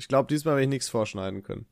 [0.00, 1.66] Ich glaube, diesmal werde ich nichts vorschneiden können.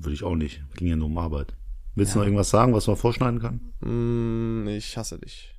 [0.00, 0.60] Würde ich auch nicht.
[0.74, 1.54] Ging ja nur um Arbeit.
[1.94, 2.22] Willst du Ja.
[2.22, 3.60] noch irgendwas sagen, was man vorschneiden kann?
[3.78, 5.54] Mm, ich hasse dich.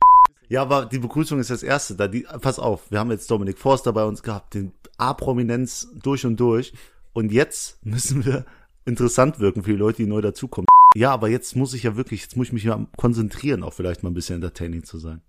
[0.49, 1.95] Ja, aber die Begrüßung ist das erste.
[1.95, 6.25] Da die, pass auf, wir haben jetzt Dominik Forster bei uns gehabt, den A-Prominenz durch
[6.25, 6.73] und durch.
[7.13, 8.45] Und jetzt müssen wir
[8.83, 10.67] interessant wirken für die Leute, die neu dazukommen.
[10.93, 14.03] Ja, aber jetzt muss ich ja wirklich, jetzt muss ich mich mal konzentrieren, auch vielleicht
[14.03, 15.21] mal ein bisschen entertaining zu sein.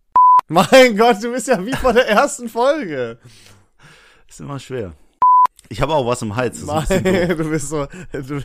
[0.49, 3.21] Mein Gott, du bist ja wie vor der ersten Folge.
[4.29, 4.95] Ist immer schwer.
[5.69, 6.65] Ich habe auch was im Hals.
[6.65, 6.87] Nein,
[7.37, 7.87] du bist so.
[8.13, 8.43] Du,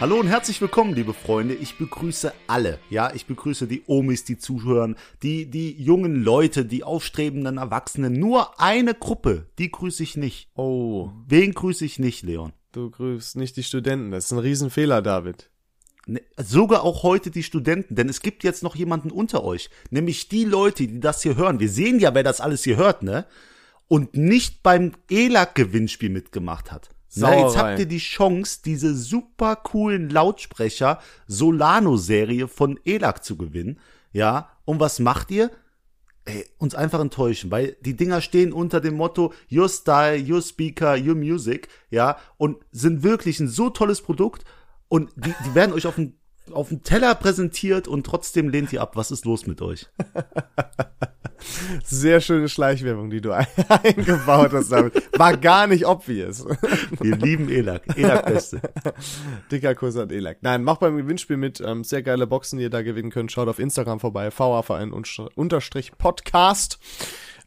[0.00, 1.54] Hallo und herzlich willkommen, liebe Freunde.
[1.54, 2.78] Ich begrüße alle.
[2.90, 8.12] Ja, ich begrüße die Omis, die zuhören, die, die jungen Leute, die aufstrebenden Erwachsenen.
[8.12, 10.50] Nur eine Gruppe, die grüße ich nicht.
[10.54, 12.52] oh, Wen grüße ich nicht, Leon?
[12.72, 14.10] du grüßt nicht die Studenten.
[14.10, 15.48] Das ist ein Riesenfehler, David.
[16.06, 20.28] Ne, Sogar auch heute die Studenten, denn es gibt jetzt noch jemanden unter euch, nämlich
[20.28, 21.60] die Leute, die das hier hören.
[21.60, 23.26] Wir sehen ja, wer das alles hier hört, ne?
[23.88, 26.90] Und nicht beim ELAC-Gewinnspiel mitgemacht hat.
[27.16, 27.70] Na, jetzt Sauerei.
[27.70, 33.78] habt ihr die Chance, diese super coolen Lautsprecher Solano-Serie von ELAC zu gewinnen.
[34.12, 35.50] Ja, und was macht ihr?
[36.24, 40.96] Ey, uns einfach enttäuschen, weil die Dinger stehen unter dem Motto Your Style, Your Speaker,
[40.96, 44.44] Your Music, ja, und sind wirklich ein so tolles Produkt
[44.94, 46.14] und die, die werden euch auf dem
[46.52, 48.96] auf dem Teller präsentiert und trotzdem lehnt ihr ab.
[48.96, 49.86] Was ist los mit euch?
[51.84, 54.94] Sehr schöne Schleichwerbung, die du ein- eingebaut hast, David.
[55.18, 56.44] War gar nicht obvious.
[57.00, 57.96] Wir lieben ELAC.
[57.96, 58.60] ELAC Beste.
[59.50, 60.38] Dicker Kuss an Elak.
[60.42, 61.60] Nein, macht beim Gewinnspiel mit.
[61.60, 63.32] Ähm, sehr geile Boxen, die ihr da gewinnen könnt.
[63.32, 64.30] Schaut auf Instagram vorbei.
[64.30, 64.92] VAVN
[65.34, 66.78] unterstrich Podcast.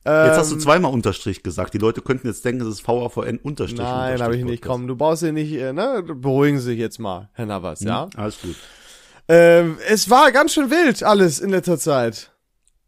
[0.07, 1.73] Jetzt hast du zweimal Unterstrich gesagt.
[1.73, 3.79] Die Leute könnten jetzt denken, es ist VAVN Unterstrich.
[3.79, 4.61] Nein, habe ich nicht.
[4.61, 4.71] Podcast.
[4.79, 6.03] Komm, du brauchst hier nicht, äh, ne?
[6.03, 8.09] Beruhigen Sie sich jetzt mal, Herr Navas, ja?
[8.15, 8.55] Alles gut.
[9.27, 12.31] Ähm, es war ganz schön wild alles in letzter Zeit.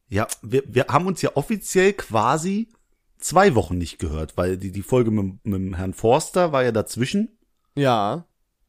[0.08, 2.70] Ja, wir, wir haben uns ja offiziell quasi
[3.18, 7.38] zwei Wochen nicht gehört, weil die, die Folge mit, mit Herrn Forster war ja dazwischen.
[7.76, 8.26] Ja.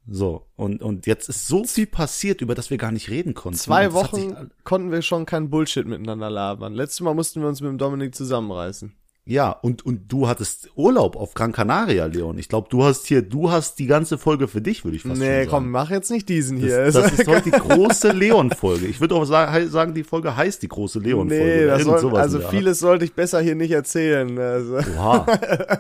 [0.07, 3.59] So, und, und jetzt ist so viel passiert, über das wir gar nicht reden konnten.
[3.59, 6.75] Zwei Wochen konnten wir schon kein Bullshit miteinander labern.
[6.75, 8.95] Letztes Mal mussten wir uns mit dem Dominik zusammenreißen.
[9.31, 12.37] Ja, und, und du hattest Urlaub auf Gran Canaria, Leon.
[12.37, 15.19] Ich glaube, du hast hier, du hast die ganze Folge für dich, würde ich fast
[15.19, 15.51] schon nee, sagen.
[15.51, 16.87] komm, mach jetzt nicht diesen hier.
[16.87, 18.87] Das, das ist heute die große Leon-Folge.
[18.87, 21.45] Ich würde auch sagen, die Folge heißt die große Leon-Folge.
[21.45, 24.37] Nee, das soll, also vieles sollte ich besser hier nicht erzählen.
[24.37, 24.79] Also.
[24.99, 25.27] Oha,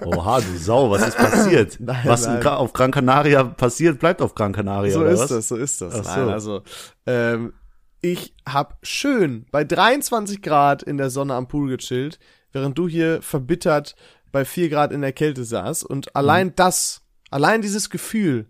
[0.05, 1.77] oha, du Sau, was ist passiert?
[1.81, 2.47] Nein, was in nein.
[2.47, 5.29] Auf Gran Canaria passiert, bleibt auf Gran Canaria, So oder ist was?
[5.29, 5.93] das, so ist das.
[5.97, 6.31] Ach Nein, so.
[6.31, 6.63] also
[7.05, 7.53] ähm,
[8.01, 12.21] ich hab schön bei 23 Grad in der Sonne am Pool gechillt,
[12.53, 13.95] während du hier verbittert
[14.33, 15.83] bei 4 Grad in der Kälte saß.
[15.85, 16.53] Und allein Mhm.
[16.57, 18.47] das, allein dieses Gefühl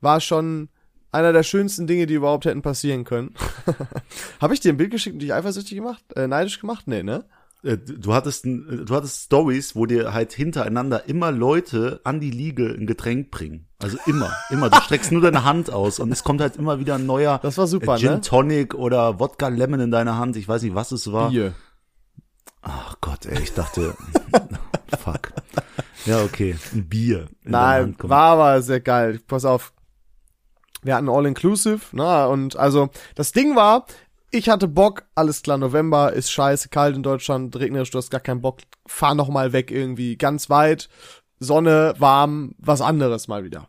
[0.00, 0.68] war schon
[1.10, 3.34] einer der schönsten Dinge, die überhaupt hätten passieren können.
[4.40, 6.02] Habe ich dir ein Bild geschickt und dich eifersüchtig gemacht?
[6.16, 6.84] Äh, neidisch gemacht?
[6.86, 7.24] Nee, ne?
[7.62, 12.30] Äh, Du hattest, ein- du hattest Stories, wo dir halt hintereinander immer Leute an die
[12.30, 13.68] Liege ein Getränk bringen.
[13.80, 14.68] Also immer, immer.
[14.70, 17.58] Du streckst nur deine Hand aus und es kommt halt immer wieder ein neuer Das
[17.58, 18.20] war super, äh, Gin ne?
[18.22, 20.36] Tonic oder Wodka Lemon in deiner Hand.
[20.36, 21.30] Ich weiß nicht, was es war.
[21.30, 21.54] Bier.
[22.62, 23.94] Ach Gott, ey, ich dachte,
[24.98, 25.32] fuck.
[26.06, 27.28] Ja, okay, ein Bier.
[27.42, 29.20] Nein, war aber sehr geil.
[29.26, 29.72] Pass auf.
[30.82, 33.86] Wir hatten All-Inclusive, na, und also, das Ding war,
[34.32, 38.20] ich hatte Bock, alles klar, November ist scheiße, kalt in Deutschland, regnerisch, du hast gar
[38.20, 40.88] keinen Bock, fahr noch mal weg irgendwie, ganz weit,
[41.38, 43.68] Sonne, warm, was anderes mal wieder.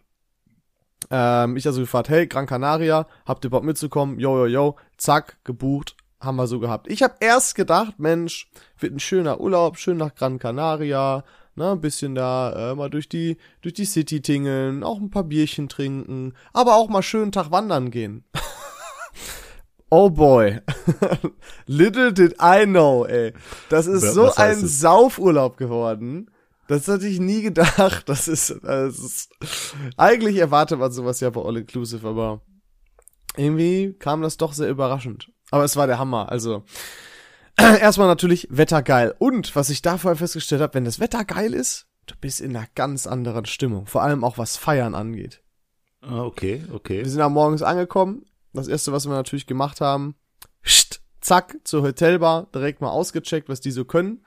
[1.12, 4.20] Ähm, ich also gefragt, hey, Gran Canaria, habt ihr Bock mitzukommen?
[4.20, 6.90] Yo, yo, yo, zack, gebucht, haben wir so gehabt.
[6.90, 11.24] Ich habe erst gedacht, Mensch, wird ein schöner Urlaub, schön nach Gran Canaria,
[11.56, 15.24] ne, ein bisschen da äh, mal durch die durch die City tingeln, auch ein paar
[15.24, 18.24] Bierchen trinken, aber auch mal schönen Tag wandern gehen.
[19.90, 20.62] oh boy.
[21.66, 23.34] Little did I know, ey.
[23.70, 24.80] Das ist Was so ein es?
[24.80, 26.30] Saufurlaub geworden.
[26.68, 28.04] Das hatte ich nie gedacht.
[28.08, 29.32] Das ist, das ist
[29.98, 32.42] eigentlich erwartet man sowas ja bei All Inclusive, aber
[33.36, 35.33] irgendwie kam das doch sehr überraschend.
[35.54, 36.32] Aber es war der Hammer.
[36.32, 36.64] Also
[37.60, 39.14] erstmal natürlich Wetter geil.
[39.20, 42.58] Und was ich da vorher festgestellt habe, wenn das Wetter geil ist, du bist in
[42.58, 43.86] einer ganz anderen Stimmung.
[43.86, 45.44] Vor allem auch was Feiern angeht.
[46.02, 47.04] Ah, okay, okay.
[47.04, 48.26] Wir sind am morgens angekommen.
[48.54, 50.16] Das erste, was wir natürlich gemacht haben,
[50.64, 54.26] pst, zack, zur Hotelbar, direkt mal ausgecheckt, was die so können.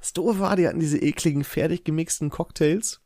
[0.00, 3.00] Das Doofe war, die hatten diese ekligen, fertig gemixten Cocktails.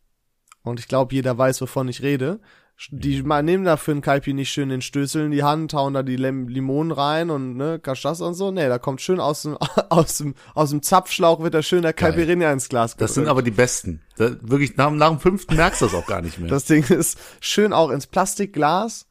[0.63, 2.41] Und ich glaube, jeder weiß, wovon ich rede.
[2.89, 5.93] Die mal nehmen da für einen Kaipi nicht schön den Stößel in die Hand, hauen
[5.93, 8.51] da die Lim Limonen rein und ne, Cachaça und so.
[8.51, 9.59] Nee, da kommt schön aus dem,
[9.91, 11.93] aus dem, aus dem Zapfschlauch wird da schön der.
[11.93, 13.31] Caipirinha ins Glas Das sind gedrückt.
[13.31, 14.01] aber die besten.
[14.17, 16.49] Da, wirklich, nach, nach dem fünften merkst du das auch gar nicht mehr.
[16.49, 19.07] Das Ding ist schön auch ins Plastikglas,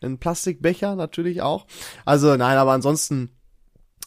[0.00, 1.66] in Plastikbecher natürlich auch.
[2.06, 3.30] Also nein, aber ansonsten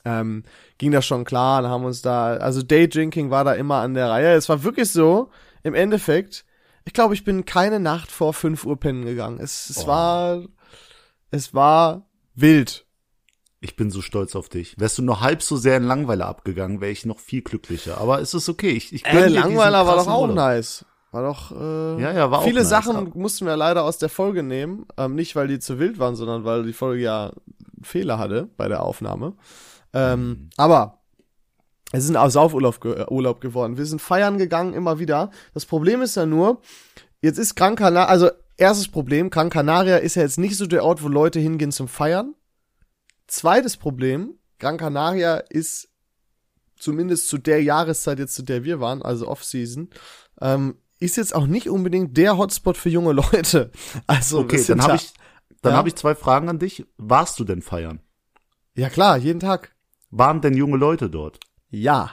[0.06, 0.44] ähm,
[0.80, 4.10] ging das schon klar, dann haben uns da, also Daydrinking war da immer an der
[4.10, 4.34] Reihe.
[4.34, 5.30] Es war wirklich so,
[5.64, 6.46] im Endeffekt,
[6.88, 9.40] ich glaube, ich bin keine Nacht vor 5 Uhr pennen gegangen.
[9.40, 9.88] Es, es Oh.
[9.88, 10.44] war,
[11.30, 12.86] es war wild.
[13.60, 14.76] Ich bin so stolz auf dich.
[14.80, 18.00] Wärst du nur halb so sehr in Langweiler abgegangen, wäre ich noch viel glücklicher.
[18.00, 18.70] Aber es ist okay.
[18.72, 20.36] Ich, ich Äh, Langweiler war doch auch Urlaub.
[20.36, 20.86] nice.
[21.12, 23.98] War doch, äh, Ja, ja, war auch Viele nice, Sachen aber- mussten wir leider aus
[23.98, 24.86] der Folge nehmen.
[24.98, 27.32] Ähm, nicht, weil die zu wild waren, sondern weil die Folge ja
[27.82, 29.34] Fehler hatte bei der Aufnahme.
[29.94, 30.50] Ähm, Mhm.
[30.58, 31.00] Aber
[31.92, 33.78] es ist ein Saufurlaub ge äh, Urlaub geworden.
[33.78, 35.32] Wir sind feiern gegangen immer wieder.
[35.54, 36.62] Das Problem ist ja nur,
[37.22, 40.84] jetzt ist Gran Canaria, also erstes Problem, Gran Canaria ist ja jetzt nicht so der
[40.84, 42.36] Ort, wo Leute hingehen zum Feiern.
[43.28, 45.90] Zweites Problem, Gran Canaria ist
[46.78, 49.90] zumindest zu der Jahreszeit jetzt, zu der wir waren, also Off-Season,
[50.42, 53.72] ähm, ist jetzt auch nicht unbedingt der Hotspot für junge Leute.
[54.08, 55.14] Also Okay, dann habe ich,
[55.62, 55.78] dann Ja?
[55.78, 56.86] habe ich zwei Fragen an dich.
[56.98, 58.00] Warst du denn feiern?
[58.76, 59.76] Ja klar, jeden Tag.
[60.10, 61.40] Waren denn junge Leute dort?
[61.70, 62.12] Ja.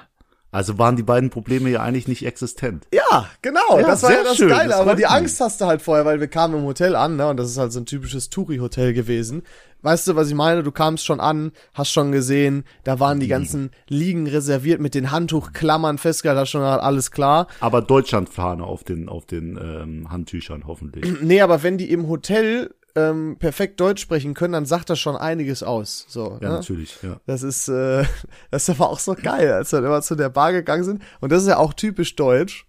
[0.54, 2.86] Also waren die beiden Probleme ja eigentlich nicht existent.
[2.94, 3.80] Ja, genau.
[3.80, 4.68] Ja, das war ja das schön, Geile.
[4.68, 5.04] das aber die.
[5.04, 7.26] Angst hast du halt vorher, weil wir kamen im Hotel an, ne?
[7.26, 9.42] Und das ist halt so ein typisches Touri-Hotel gewesen.
[9.82, 10.62] Weißt du, was ich meine?
[10.62, 15.10] Du kamst schon an, hast schon gesehen, da waren die ganzen Liegen reserviert mit den
[15.10, 17.48] Handtuchklammern festgehalten, hast schon alles klar.
[17.58, 21.20] Aber Deutschlandfahne auf den, auf den ähm, Handtüchern hoffentlich.
[21.20, 25.16] Nee, aber wenn die im Hotel ähm, perfekt Deutsch sprechen können, dann sagt das schon
[25.16, 26.06] einiges aus.
[26.08, 26.54] So, Ja, ne?
[26.56, 27.20] natürlich, ja.
[27.26, 28.04] Das ist, äh,
[28.50, 31.02] das aber auch so geil, als wir immer zu der Bar gegangen sind.
[31.20, 32.66] Und das ist ja auch typisch deutsch.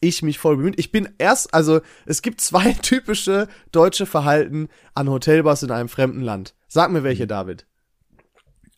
[0.00, 0.78] Ich mich voll bemüht.
[0.78, 6.22] Ich bin erst, also es gibt zwei typische deutsche Verhalten an Hotelbars in einem fremden
[6.22, 6.54] Land.
[6.68, 7.66] Sag mir welche, David.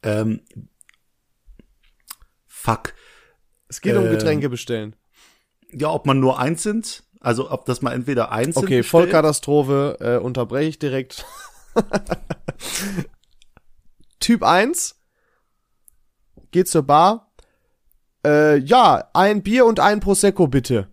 [0.02, 0.40] Ähm,
[2.46, 2.94] fuck.
[3.68, 4.96] Es geht um Ähm, Getränke bestellen.
[5.72, 9.96] Ja, ob man nur eins sind, also ob das mal entweder eins sind Okay, Vollkatastrophe,
[10.00, 11.24] äh, unterbreche ich direkt.
[14.20, 14.96] typ 1
[16.50, 17.32] geht zur Bar.
[18.24, 20.88] Äh, ja, ein Bier und ein Prosecco bitte.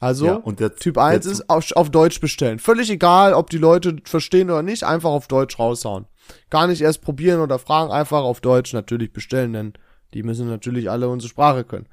[0.00, 2.58] Also, Ja, und der Typ 1 der- ist auf, auf Deutsch bestellen.
[2.58, 6.06] Völlig egal, ob die Leute verstehen oder nicht, einfach auf Deutsch raushauen.
[6.50, 9.72] Gar nicht erst probieren oder fragen, einfach auf Deutsch natürlich bestellen, denn
[10.14, 11.88] die müssen natürlich alle unsere Sprache können.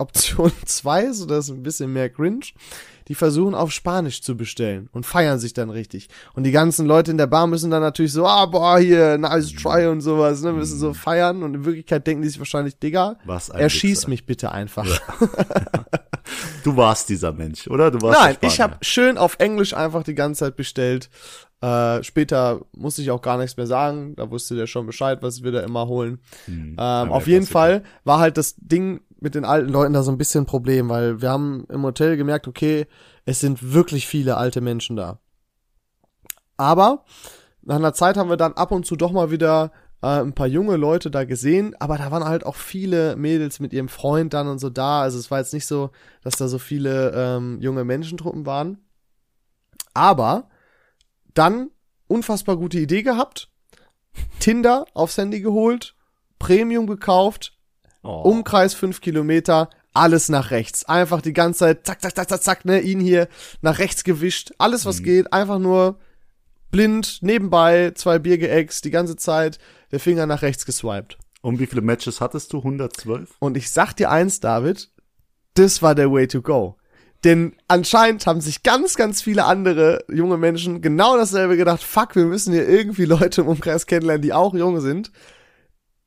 [0.00, 2.46] Option 2 ist, das ist ein bisschen mehr cringe,
[3.08, 6.08] die versuchen auf Spanisch zu bestellen und feiern sich dann richtig.
[6.34, 9.52] Und die ganzen Leute in der Bar müssen dann natürlich so, ah, boah, hier, nice
[9.52, 13.16] try und sowas, ne, müssen so feiern und in Wirklichkeit denken die sich wahrscheinlich, Digga,
[13.24, 14.08] Was ein erschieß Wichser.
[14.10, 14.86] mich bitte einfach.
[16.62, 17.90] Du warst dieser Mensch, oder?
[17.90, 21.08] Du warst Nein, ich habe schön auf Englisch einfach die ganze Zeit bestellt.
[21.60, 24.14] Äh, später musste ich auch gar nichts mehr sagen.
[24.16, 26.20] Da wusste der schon Bescheid, was wir da immer holen.
[26.44, 27.46] Hm, Ähm, auf jeden.
[27.46, 30.88] Fall war halt das Ding mit den alten Leuten da so ein bisschen ein Problem,
[30.88, 32.86] weil wir haben im Hotel gemerkt, okay,
[33.24, 35.20] es sind wirklich viele alte Menschen da.
[36.56, 37.04] Aber
[37.62, 39.72] nach einer Zeit haben wir dann ab und zu doch mal wieder
[40.02, 43.72] äh, ein paar junge Leute da gesehen, aber da waren halt auch viele Mädels mit
[43.72, 45.02] ihrem Freund dann und so da.
[45.02, 45.90] Also es war jetzt nicht so,
[46.22, 48.78] dass da so viele ähm, junge Menschentruppen waren.
[49.94, 50.48] Aber
[51.34, 51.70] dann
[52.06, 53.50] unfassbar gute Idee gehabt.
[54.40, 55.94] Tinder aufs Handy geholt,
[56.38, 57.56] Premium gekauft,
[58.02, 58.22] Oh.
[58.22, 60.84] Umkreis fünf Kilometer, alles nach rechts.
[60.84, 63.28] Einfach die ganze Zeit, zack, zack, zack, zack, zack, ne, ihn hier
[63.60, 64.52] nach rechts gewischt.
[64.58, 65.98] Alles, was geht, einfach nur
[66.70, 69.58] blind, nebenbei, zwei Bier geäxt, die ganze Zeit,
[69.90, 71.18] der Finger nach rechts geswiped.
[71.42, 72.58] Und wie viele Matches hattest du?
[72.58, 73.30] 112?
[73.38, 74.90] Und ich sag dir eins, David,
[75.54, 76.76] das war der way to go.
[77.24, 81.82] Denn anscheinend haben sich ganz, ganz viele andere junge Menschen genau dasselbe gedacht.
[81.82, 85.12] Fuck, wir müssen hier irgendwie Leute im Umkreis kennenlernen, die auch jung sind.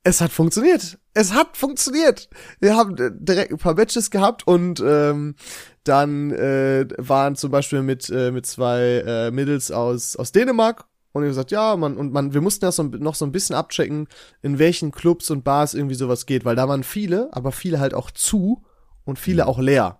[0.03, 0.97] Es hat funktioniert.
[1.13, 2.29] Es hat funktioniert.
[2.59, 5.35] Wir haben äh, direkt ein paar Matches gehabt und ähm,
[5.83, 11.23] dann äh, waren zum Beispiel mit äh, mit zwei äh, Mädels aus aus Dänemark und
[11.23, 14.07] ich gesagt, ja, man und man, wir mussten das so, noch so ein bisschen abchecken,
[14.41, 17.93] in welchen Clubs und Bars irgendwie sowas geht, weil da waren viele, aber viele halt
[17.93, 18.63] auch zu
[19.05, 19.99] und viele auch leer.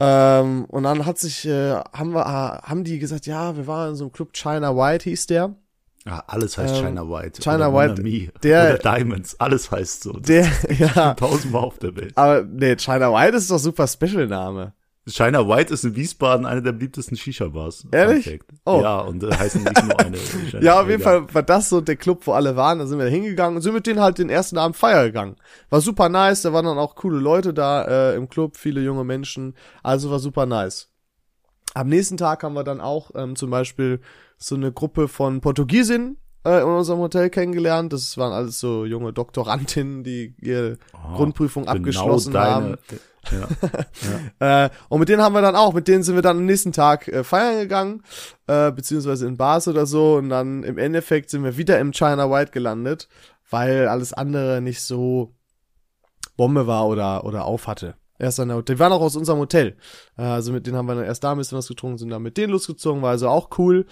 [0.00, 3.90] Ähm, und dann hat sich, äh, haben wir, äh, haben die gesagt, ja, wir waren
[3.90, 5.54] in so einem Club China White hieß der.
[6.06, 7.40] Ja, alles heißt Ähm, China White.
[7.42, 10.12] China oder White, Monami der- oder Diamonds, alles heißt so.
[10.12, 10.46] Der,
[10.78, 12.12] ja, tausendmal auf der Welt.
[12.16, 14.74] aber nee, China White ist doch super Special-Name.
[15.06, 17.86] China White ist in Wiesbaden eine der beliebtesten Shisha-Bars.
[17.92, 18.40] Ehrlich?
[18.64, 18.80] Oh.
[18.82, 20.16] Ja, und äh, heißen nicht nur eine.
[20.62, 21.02] Ja, auf jeden.
[21.02, 22.78] Fall war das so der Club, wo alle waren.
[22.78, 25.36] Da sind wir hingegangen und sind mit denen halt den ersten Abend feiern gegangen.
[25.68, 29.04] War super nice, da waren dann auch coole Leute da äh, im Club, viele junge
[29.04, 29.54] Menschen.
[29.82, 30.88] Also war super nice.
[31.74, 34.00] Am nächsten Tag haben wir dann auch ähm, zum Beispiel
[34.38, 37.92] so eine Gruppe von Portugiesinnen äh, in unserem Hotel kennengelernt.
[37.92, 42.76] Das waren alles so junge Doktorandinnen, die ihre Oh, Grundprüfung abgeschlossen genau haben.
[43.30, 43.48] deine, Ja.
[44.66, 46.72] Äh, und mit denen haben wir dann auch, mit denen sind wir dann am nächsten
[46.72, 48.02] Tag äh, feiern gegangen,
[48.46, 50.16] äh, beziehungsweise in Bars oder so.
[50.16, 53.08] Und dann im Endeffekt sind wir wieder im China White gelandet,
[53.50, 55.34] weil alles andere nicht so
[56.36, 57.94] Bombe war oder, oder auf hatte.
[58.18, 58.76] Erst an der Hotel.
[58.76, 59.76] Die waren auch aus unserem Hotel.
[60.16, 62.22] Äh, also mit denen haben wir dann erst da ein bisschen was getrunken, sind dann
[62.22, 63.86] mit denen losgezogen, war also auch cool.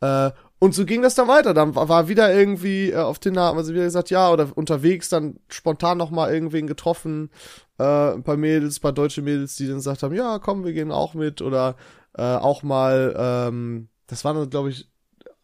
[0.00, 1.54] Äh, und so ging das dann weiter.
[1.54, 5.40] Dann war wieder irgendwie äh, auf Tinder, haben wir wieder gesagt, ja, oder unterwegs dann
[5.48, 7.30] spontan noch mal irgendwen getroffen,
[7.76, 10.92] ein paar Mädels, ein paar deutsche Mädels, die dann gesagt haben, ja, komm, wir gehen
[10.92, 11.42] auch mit.
[11.42, 11.74] Oder
[12.16, 14.88] auch mal, ähm, das war dann, glaube ich,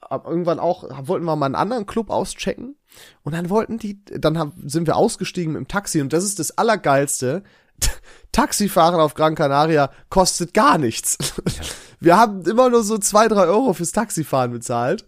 [0.09, 2.77] irgendwann auch, wollten wir mal einen anderen Club auschecken.
[3.25, 6.01] Und dann wollten die, dann sind wir ausgestiegen mit dem Taxi.
[6.01, 7.43] Und das ist das Allergeilste.
[8.33, 11.19] Taxifahren auf Gran Canaria kostet gar nichts.
[12.01, 15.05] Wir haben immer nur so zwei, drei Euro fürs Taxifahren bezahlt.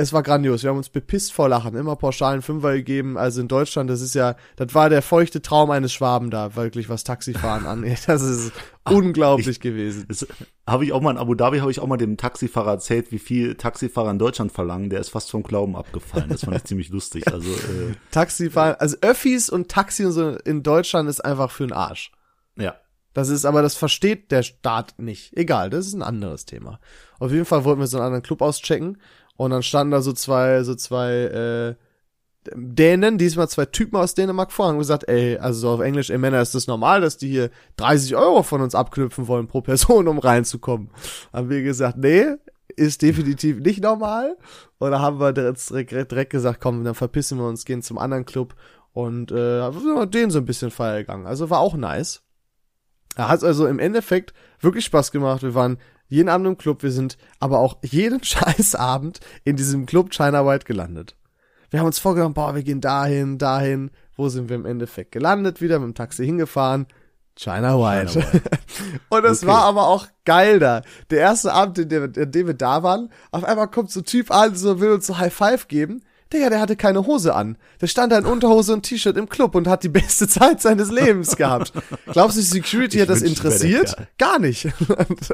[0.00, 0.62] Es war grandios.
[0.62, 1.74] Wir haben uns bepisst vor Lachen.
[1.74, 3.18] Immer pauschalen Fünfer gegeben.
[3.18, 6.88] Also in Deutschland, das ist ja, das war der feuchte Traum eines Schwaben da, wirklich,
[6.88, 8.02] was Taxifahren angeht.
[8.06, 8.52] Das ist
[8.88, 10.04] unglaublich gewesen.
[10.06, 10.24] Das
[10.68, 13.18] habe ich auch mal in Abu Dhabi, habe ich auch mal dem Taxifahrer erzählt, wie
[13.18, 14.88] viel Taxifahrer in Deutschland verlangen.
[14.88, 16.28] Der ist fast vom Glauben abgefallen.
[16.28, 17.26] Das fand ich ziemlich lustig.
[17.32, 21.72] Also äh, Taxifahren, also Öffis und Taxi und so in Deutschland ist einfach für den
[21.72, 22.12] Arsch.
[22.58, 22.76] Ja,
[23.14, 25.36] Das ist, aber das versteht der Staat nicht.
[25.36, 26.80] Egal, das ist ein anderes Thema.
[27.18, 28.98] Auf jeden Fall wollten wir so einen anderen Club auschecken
[29.36, 31.74] und dann standen da so zwei, so zwei, äh,
[32.54, 36.18] Dänen, diesmal zwei Typen aus Dänemark vor, haben gesagt, ey, also so auf Englisch, ey
[36.18, 40.08] Männer, ist das normal, dass die hier 30 Euro von uns abknüpfen wollen pro Person,
[40.08, 40.90] um reinzukommen?
[41.32, 42.24] Haben wir gesagt, nee,
[42.76, 44.36] ist definitiv nicht normal.
[44.78, 48.24] Und da haben wir direkt, direkt, gesagt, komm, dann verpissen wir uns, gehen zum anderen
[48.24, 48.54] Club
[48.92, 51.26] und äh, sind den so ein bisschen feiern gegangen.
[51.26, 52.22] Also war auch nice.
[53.18, 55.42] Da hat also im Endeffekt wirklich Spaß gemacht.
[55.42, 59.86] Wir waren jeden Abend im Club, wir sind aber auch jeden scheiß Abend in diesem
[59.86, 61.16] Club China White gelandet.
[61.68, 63.90] Wir haben uns vorgenommen, boah, wir gehen dahin, dahin.
[64.14, 65.60] Wo sind wir im Endeffekt gelandet?
[65.60, 66.86] Wieder mit dem Taxi hingefahren.
[67.34, 68.12] China White.
[68.12, 68.42] China White.
[69.08, 69.50] Und es Okay.
[69.50, 70.82] war aber auch geil da.
[71.10, 74.04] Der erste Abend, in dem, in dem wir da waren, auf einmal kommt so ein
[74.04, 76.02] Typ an, so will uns so High Five geben.
[76.32, 77.56] Digga, der hatte keine Hose an.
[77.80, 80.90] Der stand da in Unterhose und T-Shirt im Club und hat die beste Zeit seines
[80.90, 81.72] Lebens gehabt.
[82.12, 83.96] Glaubst du, Security Ich hat das interessiert?
[84.18, 84.68] Gar nicht.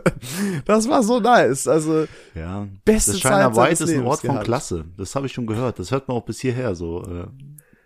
[0.64, 1.66] das war so nice.
[1.66, 2.68] Also, ja.
[2.84, 4.40] Beste das Zeit China seines White ist ein Lebens Ort von.
[4.40, 4.84] Klasse.
[4.96, 5.78] Das habe ich schon gehört.
[5.78, 7.02] Das hört man auch bis hierher so.
[7.02, 7.26] Äh,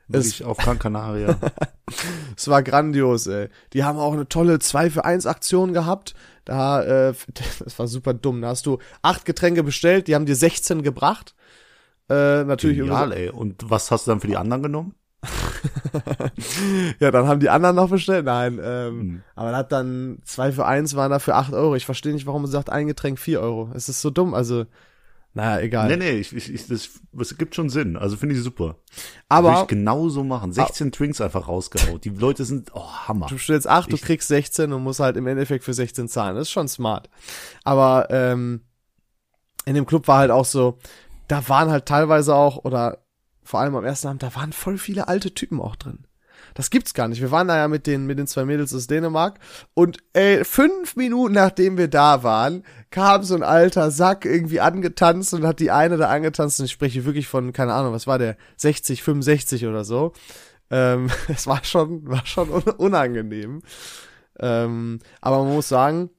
[0.08, 1.38] wirklich auf Gran Canaria.
[2.36, 3.48] es war grandios, ey.
[3.72, 6.14] Die haben auch eine tolle 2 für 1 Aktion gehabt.
[6.44, 7.14] Da, äh,
[7.64, 8.42] das war super dumm.
[8.42, 11.34] Da hast du acht Getränke bestellt, die haben dir 16 gebracht.
[12.10, 13.28] Äh, natürlich Genial, ey.
[13.30, 14.94] Und was hast du dann für die anderen genommen?
[17.00, 18.24] Ja, dann haben die anderen noch bestellt.
[18.24, 19.22] Nein, ähm, Hm.
[19.34, 21.74] aber hat dann zwei für eins waren da für acht Euro.
[21.74, 23.70] Ich verstehe nicht, warum man sagt, ein Getränk vier Euro.
[23.74, 24.34] Es ist so dumm.
[24.34, 24.66] Also,
[25.34, 25.88] naja, egal.
[25.88, 27.96] Nee, nee, ich, ich, ich, das, das gibt schon Sinn.
[27.96, 28.64] Also finde ich super.
[28.64, 28.76] Würde
[29.28, 30.52] aber ich genauso machen.
[30.52, 32.04] 16 Drinks einfach rausgehaut.
[32.04, 33.26] Die Leute sind, oh, Hammer.
[33.26, 36.36] du bestellst acht, du Ich- kriegst 16 und musst halt im Endeffekt für 16 zahlen.
[36.36, 37.08] Das ist schon smart.
[37.64, 38.62] Aber ähm,
[39.64, 40.78] in dem Club war halt auch so,
[41.28, 42.98] da waren halt teilweise auch, oder
[43.44, 46.04] vor allem am ersten Abend, da waren voll viele alte Typen auch drin.
[46.54, 47.20] Das gibt's gar nicht.
[47.20, 49.38] Wir waren da ja mit den, mit den zwei Mädels aus Dänemark
[49.74, 55.34] und ey, fünf Minuten nachdem wir da waren, kam so ein alter Sack irgendwie angetanzt
[55.34, 58.18] und hat die eine da angetanzt und ich spreche wirklich von, keine Ahnung, was war
[58.18, 60.12] der, 60, 65 oder so.
[60.70, 63.62] Ähm, es war schon, war schon un unangenehm.
[64.40, 66.10] Ähm, aber man muss sagen,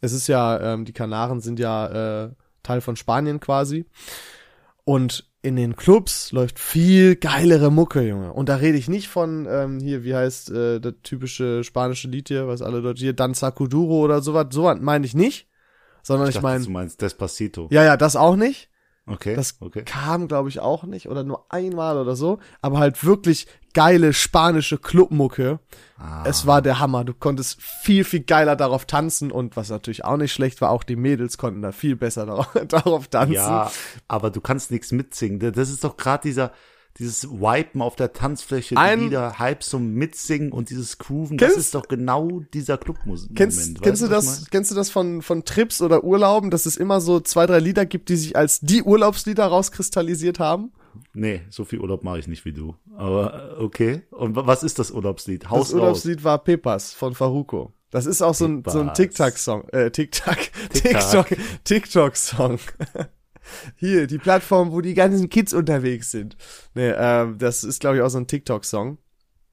[0.00, 2.30] es ist ja, ähm, die Kanaren sind ja äh,
[2.62, 3.86] Teil von Spanien quasi.
[4.84, 8.32] Und in den Clubs läuft viel geilere Mucke, Junge.
[8.32, 12.28] Und da rede ich nicht von, ähm, hier, wie heißt äh, das typische spanische Lied
[12.28, 15.48] hier, was alle Leute hier, Danza Kuduro oder sowas, sowas meine ich nicht.
[16.04, 17.68] Sondern ich, dachte, meine, du meinst Despacito.
[17.70, 18.71] ja, ja, das auch nicht.
[19.06, 19.34] Okay.
[19.34, 19.82] Das okay.
[19.84, 22.38] kam, glaube ich, auch nicht oder nur einmal oder so.
[22.60, 25.58] Aber halt wirklich geile spanische Clubmucke.
[25.98, 26.22] Ah.
[26.24, 27.04] Es war der Hammer.
[27.04, 30.84] Du konntest viel, viel geiler darauf tanzen und was natürlich auch nicht schlecht war, auch
[30.84, 33.34] die Mädels konnten da viel besser darauf, darauf tanzen.
[33.34, 33.72] Ja,
[34.06, 35.52] aber du kannst nichts mitsingen.
[35.52, 36.52] Das ist doch gerade dieser,
[36.98, 41.48] dieses Wipen auf der Tanzfläche, Ein- die Lieder, Hype zum Mitsingen und dieses Grooven, das
[41.52, 43.34] Kennst- ist doch genau dieser Clubmusik.
[43.34, 47.00] Kennst, kennst du das, kennst du das von, von Trips oder Urlauben, dass es immer
[47.00, 50.72] so zwei, drei Lieder gibt, die sich als die Urlaubslieder rauskristallisiert haben?
[51.14, 52.74] Nee, so viel Urlaub mache ich nicht wie du.
[52.96, 54.02] Aber äh, okay.
[54.10, 55.48] Und wa- was ist das Urlaubslied?
[55.48, 57.72] Haus das Urlaubslied war Pepas von Faruko.
[57.90, 58.92] Das ist auch so ein, so ein.
[58.94, 60.36] TikTok-Song, äh, TikTok,
[60.72, 61.26] TikTok.
[61.28, 62.58] TikTok, TikTok-Song.
[63.76, 66.36] Hier, die Plattform, wo die ganzen Kids unterwegs sind.
[66.74, 68.98] Nee, ähm, das ist, glaube ich, auch so ein TikTok-Song.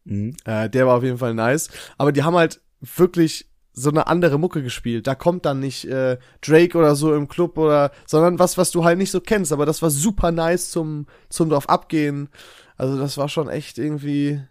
[0.05, 0.36] Mhm.
[0.46, 1.69] Äh, der war auf jeden Fall nice.
[1.98, 5.08] Aber die haben halt wirklich so eine andere Mucke gespielt.
[5.08, 8.84] Da kommt dann nicht äh, Drake oder so im Club oder, sondern was, was du
[8.84, 9.51] halt nicht so kennst.
[9.51, 12.29] Aber das war super nice zum, zum drauf abgehen.
[12.77, 14.41] Also das war schon echt irgendwie,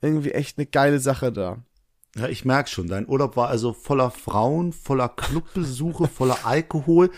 [0.00, 1.58] irgendwie echt eine geile Sache da.
[2.16, 7.10] Ja, ich merk schon, dein Urlaub war also voller Frauen, voller Clubbesuche, voller Alkohol.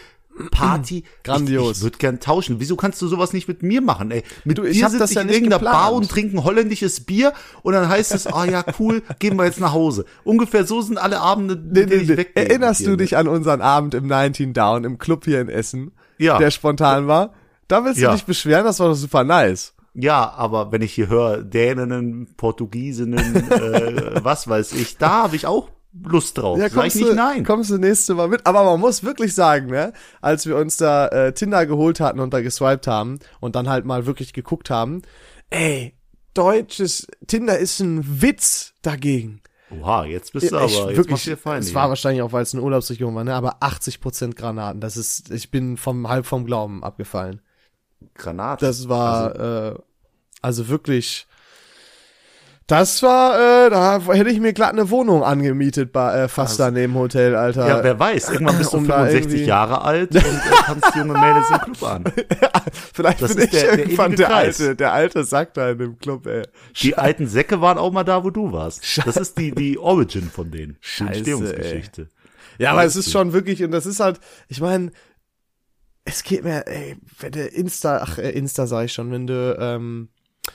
[0.50, 1.04] Party.
[1.24, 1.70] Grandios.
[1.72, 2.56] Ich, ich würde gern tauschen.
[2.60, 4.22] Wieso kannst du sowas nicht mit mir machen, ey?
[4.44, 5.76] Mit Du, ich dir sitze das ich ja in irgendeiner geplant.
[5.78, 9.60] Bar und trinken holländisches Bier und dann heißt es, ah ja, cool, gehen wir jetzt
[9.60, 10.04] nach Hause.
[10.24, 12.26] Ungefähr so sind alle Abende, Nee, die nee, ich nee.
[12.34, 15.92] Erinnerst du dir, dich an unseren Abend im 19 Down im Club hier in Essen?
[16.18, 16.38] Ja.
[16.38, 17.34] Der spontan war?
[17.68, 18.12] Da willst du Ja.
[18.12, 19.74] dich beschweren, das war doch super nice.
[19.94, 23.18] Ja, aber wenn ich hier höre, Däninnen, Portugiesinnen,
[23.50, 25.68] äh, was weiß ich, da habe ich auch
[26.04, 26.58] Lust drauf.
[26.58, 27.44] Ja, Sag ich kommst nicht du, nein.
[27.44, 28.46] kommst du nächste Mal mit.
[28.46, 32.32] Aber man muss wirklich sagen, ne, als wir uns da äh, Tinder geholt hatten und
[32.34, 35.02] da geswiped haben und dann halt mal wirklich geguckt haben,
[35.50, 35.94] ey,
[36.34, 39.40] deutsches Tinder ist ein Witz dagegen.
[39.70, 41.58] Oha, jetzt bist du Ja, aber, ich- jetzt wirklich, machst du dir fein.
[41.60, 45.30] es war wahrscheinlich auch, weil es eine Urlaubsregion war, ne, aber 80% Granaten, das ist,
[45.30, 47.40] ich bin vom halb vom Glauben abgefallen.
[48.14, 48.64] Granate.
[48.64, 49.34] Das war,
[49.72, 49.74] äh,
[50.40, 51.26] also wirklich,
[52.68, 56.92] das war, äh, da hätte ich mir glatt eine Wohnung angemietet, bei, äh, fast daneben
[56.92, 57.66] dem Hotel, Alter.
[57.66, 60.30] ja, wer weiß, irgendwann bist du um da 65 irgendwie- Jahre alt und äh,
[60.64, 62.04] kannst junge Mädels im Club an.
[62.94, 64.60] Vielleicht Das bin ist ich der- der irgendwann der, Kreis.
[64.60, 66.42] alte, der alte Sack da in dem Club, ey.
[66.82, 68.82] Die alten Säcke waren auch mal da, wo du warst.
[69.04, 70.74] Das ist die, die Origin von denen.
[70.74, 72.10] Die Scheiße, Entstehungsgeschichte.
[72.58, 74.90] Ja, aber es ist schon wirklich, und das ist halt, ich meine,
[76.04, 79.56] es geht mir, ey, wenn du Insta, ach, äh, Insta sag ich schon, wenn du,
[79.58, 80.08] ähm,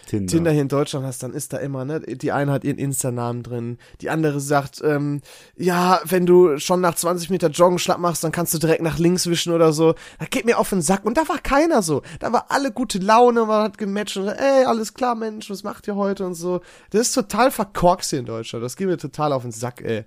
[0.08, 0.32] Tinder.
[0.32, 3.44] Tinder hier in Deutschland hast, dann ist da immer, ne, die eine hat ihren Insta-Namen
[3.44, 5.22] drin, die andere sagt, ähm,
[5.56, 9.00] ja, wenn du schon nach 20 Meter Joggen schlapp machst, dann kannst du direkt nach
[9.00, 9.96] links wischen oder so.
[10.20, 11.06] Da geht mir auf den Sack.
[11.06, 12.02] Und da war keiner so.
[12.20, 15.88] Da war alle gute Laune, man hat gematcht und ey, alles klar, Mensch, was macht
[15.88, 16.62] ihr heute und so.
[16.92, 18.64] Das ist total verkorkst hier in Deutschland.
[18.64, 20.06] Das geht mir total auf den Sack, ey.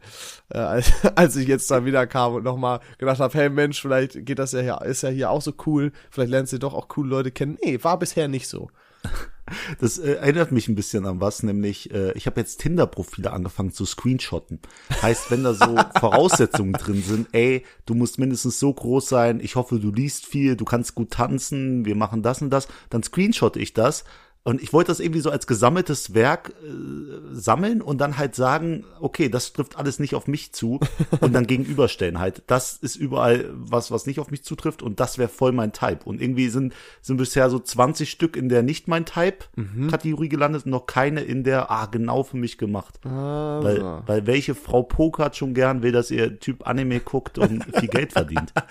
[0.49, 4.25] Äh, als, als ich jetzt da wieder kam und nochmal gedacht habe, hey Mensch, vielleicht
[4.25, 5.93] geht das ja hier, ist ja hier auch so cool.
[6.11, 7.59] Vielleicht lernst du doch auch coole Leute kennen.
[7.62, 8.71] Nee, war bisher nicht so.
[9.79, 13.71] Das äh, erinnert mich ein bisschen an was, nämlich äh, ich habe jetzt Tinder-Profile angefangen
[13.73, 14.61] zu screenshotten.
[15.03, 19.55] Heißt, wenn da so Voraussetzungen drin sind, ey, du musst mindestens so groß sein, ich
[19.55, 23.61] hoffe, du liest viel, du kannst gut tanzen, wir machen das und das, dann screenshotte
[23.61, 24.05] ich das.
[24.47, 26.69] Und ich wollte das irgendwie so als gesammeltes Werk äh,
[27.33, 30.79] sammeln und dann halt sagen, okay, das trifft alles nicht auf mich zu
[31.21, 32.44] und dann gegenüberstellen halt.
[32.47, 36.05] Das ist überall was, was nicht auf mich zutrifft und das wäre voll mein Type.
[36.05, 40.70] Und irgendwie sind, sind bisher so 20 Stück in der nicht mein Type-Kategorie gelandet und
[40.70, 43.01] noch keine in der, ah, genau für mich gemacht.
[43.03, 47.88] Weil, weil welche Frau pokert schon gern, will, dass ihr Typ Anime guckt und viel
[47.88, 48.53] Geld verdient.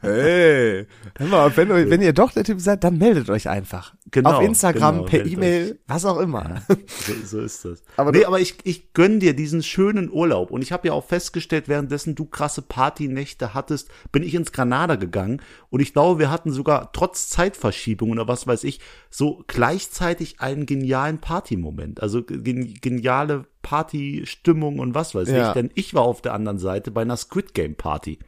[0.00, 3.94] Hey, hör mal, wenn, wenn ihr doch der Typ seid, dann meldet euch einfach.
[4.10, 6.62] Genau, Auf Instagram, genau, per E-Mail, was auch immer.
[6.86, 7.82] So, so ist das.
[7.96, 10.50] Aber nee, aber ich, ich gönn dir diesen schönen Urlaub.
[10.50, 14.96] Und ich habe ja auch festgestellt, währenddessen du krasse Partynächte hattest, bin ich ins Granada
[14.96, 15.42] gegangen.
[15.70, 18.80] Und ich glaube, wir hatten sogar trotz Zeitverschiebung oder was weiß ich,
[19.10, 22.02] so gleichzeitig einen genialen Partymoment.
[22.02, 25.48] Also gen geniale Partystimmung und was weiß Ja.
[25.48, 25.54] ich.
[25.54, 28.18] Denn ich war auf der anderen Seite bei einer Squid Game Party.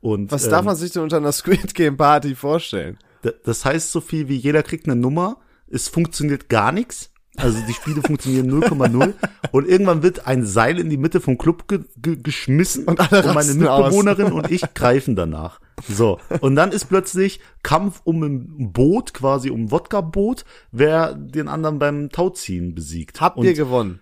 [0.00, 2.98] Und, Was ähm, darf man sich denn unter einer Squid Game Party vorstellen?
[3.44, 7.10] Das heißt so viel wie jeder kriegt eine Nummer, es funktioniert gar nichts.
[7.36, 9.14] Also die Spiele funktionieren 0,0
[9.50, 13.22] und irgendwann wird ein Seil in die Mitte vom Club ge ge geschmissen Und alle
[13.32, 13.80] meine rasten aus.
[13.82, 15.60] Mitbewohnerin und ich greifen danach.
[15.88, 21.48] So, und dann ist plötzlich Kampf um ein Boot, quasi um ein Wodka-Boot, wer den
[21.48, 23.20] anderen beim Tauziehen besiegt.
[23.20, 24.00] Habt und ihr gewonnen?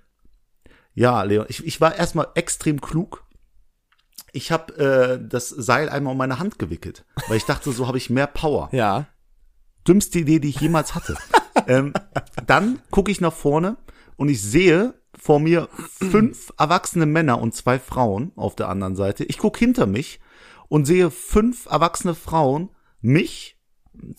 [0.94, 3.24] ja, Leon, ich, ich war erstmal extrem klug.
[4.32, 7.98] Ich habe äh, das Seil einmal um meine Hand gewickelt, weil ich dachte, so habe
[7.98, 9.06] ich mehr Power Ja.
[9.86, 11.16] Dümmste Idee, die ich jemals hatte.
[11.66, 11.92] ähm,
[12.46, 13.76] dann gucke ich nach vorne
[14.16, 19.24] und ich sehe vor mir fünf erwachsene Männer und zwei Frauen auf der anderen Seite.
[19.24, 20.20] Ich gucke hinter mich
[20.68, 23.58] und sehe fünf erwachsene Frauen, mich,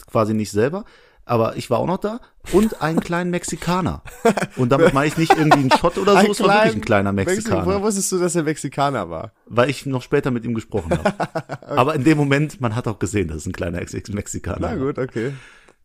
[0.06, 0.86] quasi nicht selber,
[1.26, 4.03] aber ich war auch noch da, und einen kleinen Mexikaner.
[4.58, 7.12] Und damit meine ich nicht irgendwie einen Shot oder so, es war wirklich ein kleiner
[7.12, 9.32] Mexi- Woher Mexikaner, wusstest du, dass er Mexikaner war?
[9.45, 11.13] weil ich noch später mit ihm gesprochen habe.
[11.67, 14.67] Aber in dem Moment, man hat auch gesehen, dass es ein kleiner Ex- Mexikaner Na
[14.71, 14.77] war.
[14.77, 15.32] gut, okay.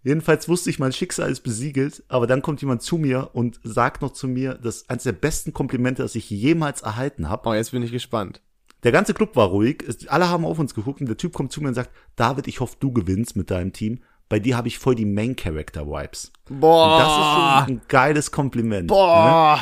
[0.03, 4.01] Jedenfalls wusste ich, mein Schicksal ist besiegelt, aber dann kommt jemand zu mir und sagt
[4.01, 7.49] noch zu mir, das ist eines der besten Komplimente, das ich jemals erhalten habe.
[7.49, 8.41] Oh, jetzt bin ich gespannt.
[8.85, 11.61] Der ganze Club war ruhig, alle haben auf uns geguckt und der Typ kommt zu
[11.61, 14.01] mir und sagt, David, ich hoffe, du gewinnst mit deinem Team.
[14.29, 16.33] Bei dir habe ich voll die Main Character Vibes.
[16.49, 16.93] Boah.
[16.93, 18.83] Und das ist schon ein geiles Kompliment.
[18.83, 18.87] Ne?
[18.89, 19.61] Boah.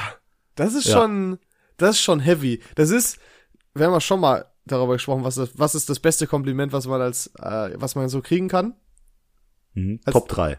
[0.57, 0.95] Das ist Ja.
[1.01, 1.39] schon,
[1.77, 2.63] das ist schon heavy.
[2.75, 3.19] Das ist,
[3.75, 7.01] wir haben ja schon mal darüber gesprochen, was, was ist das beste Kompliment, was man
[7.01, 8.75] als, äh, was man so kriegen kann.
[9.75, 10.01] Mhm.
[10.05, 10.59] Als- Top 3.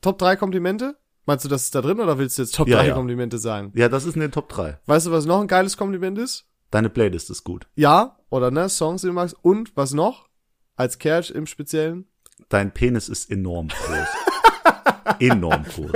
[0.00, 0.96] Top drei Komplimente?
[1.26, 2.94] Meinst du, das ist da drin oder willst du jetzt Top Ja, 3 ja.
[2.94, 3.72] Komplimente sagen?
[3.74, 4.78] Ja, das ist in den Top 3.
[4.86, 6.46] Weißt du, was noch ein geiles Kompliment ist?
[6.70, 7.66] Deine Playlist ist gut.
[7.74, 9.36] Ja, oder ne, Songs, die du magst.
[9.42, 10.28] Und was noch?
[10.76, 12.06] Als Kerl im Speziellen?
[12.48, 15.18] Dein Penis ist enorm groß.
[15.20, 15.90] enorm groß.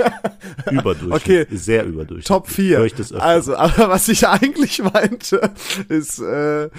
[0.71, 1.47] Überdurchschnittlich.
[1.47, 1.57] Okay.
[1.57, 2.25] Sehr überdurchschnittlich.
[2.25, 2.77] Top 4.
[2.77, 5.53] Hör ich das also, aber was ich eigentlich meinte,
[5.89, 6.69] ist, äh,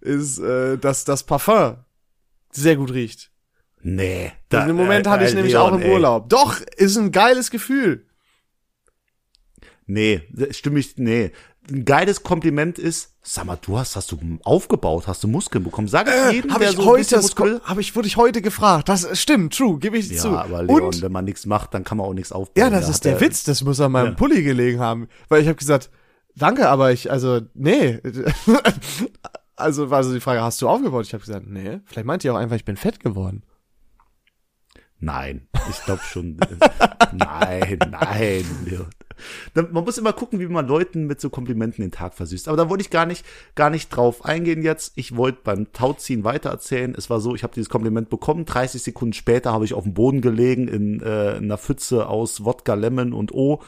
[0.00, 1.76] ist äh, dass das Parfum
[2.50, 3.30] sehr gut riecht.
[3.82, 4.32] Nee.
[4.52, 5.92] Und im Moment äh, hatte ich äh, nämlich Leon, auch im ey.
[5.92, 6.28] Urlaub.
[6.30, 8.06] Doch, ist ein geiles Gefühl.
[9.86, 11.32] Nee, stimme ich, nee.
[11.70, 15.88] Ein geiles Kompliment ist, sag mal, du hast, hast du aufgebaut, hast du Muskeln bekommen.
[15.88, 18.42] Sag es jedem, Habe der Äh, ich so ein heute, habe ich, wurde ich heute
[18.42, 18.88] gefragt.
[18.90, 20.28] Das stimmt, true, gebe ich Ja, zu.
[20.36, 22.52] aber Leon, Und wenn man nichts macht, dann kann man auch nichts aufbauen.
[22.62, 24.14] Ja, das Da ist der er- Witz, das muss an meinem Ja.
[24.14, 25.08] Pulli gelegen haben.
[25.30, 25.90] Weil ich habe gesagt,
[26.36, 27.98] danke, aber ich, also, nee.
[29.56, 31.06] also war so die Frage, hast du aufgebaut?
[31.06, 31.80] Ich habe gesagt, nee.
[31.86, 33.42] Vielleicht meint ihr auch einfach, ich bin fett geworden.
[35.04, 36.36] Nein, ich glaube schon.
[37.12, 38.44] nein, nein.
[39.54, 42.48] Da- Man muss immer gucken, wie man Leuten mit so Komplimenten den Tag versüßt.
[42.48, 44.92] Aber da wollte ich gar nicht, gar nicht drauf eingehen jetzt.
[44.96, 46.94] Ich wollte beim Tauziehen weitererzählen.
[46.96, 48.44] Es war so, ich habe dieses Kompliment bekommen.
[48.44, 52.44] 30 Sekunden später habe ich auf dem Boden gelegen in, äh, in einer Pfütze aus
[52.44, 53.62] Wodka, Lemon und O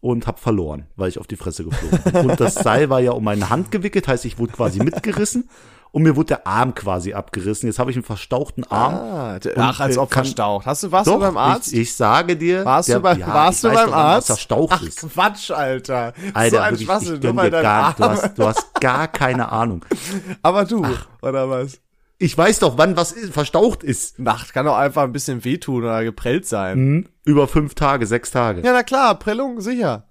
[0.00, 2.30] und habe verloren, weil ich auf die Fresse geflogen bin.
[2.30, 5.48] Und das Seil war ja um meine Hand gewickelt, heißt, ich wurde quasi mitgerissen
[5.92, 7.68] und mir wurde der Arm quasi abgerissen.
[7.68, 8.94] Jetzt habe ich einen verstauchten Arm.
[8.94, 10.66] Ah, ach, als äh, ob kann- verstaucht.
[10.66, 11.72] Hast du, warst Doch, du beim Arzt?
[11.72, 12.64] Ich, ich sage dir.
[12.64, 14.30] warst der- du, bei, ja, warst du beim doch, Arzt?
[14.30, 14.98] Was verstaucht ach, ist.
[15.00, 16.14] Quatsch, Alter.
[16.32, 17.94] Alter, so ein wirklich, Schwachsinn, ich gönn dir gar, Arm.
[17.98, 19.84] du hast, du hast gar keine Ahnung.
[20.42, 20.84] Aber du,
[21.20, 21.78] oder was?
[22.18, 24.18] Ich weiß doch, wann was verstaucht ist.
[24.18, 26.76] Nacht kann doch einfach ein bisschen wehtun oder geprellt sein.
[26.78, 27.08] Hm?
[27.24, 28.62] Über fünf Tage, sechs Tage.
[28.62, 30.06] Ja, na klar, Prellung, sicher.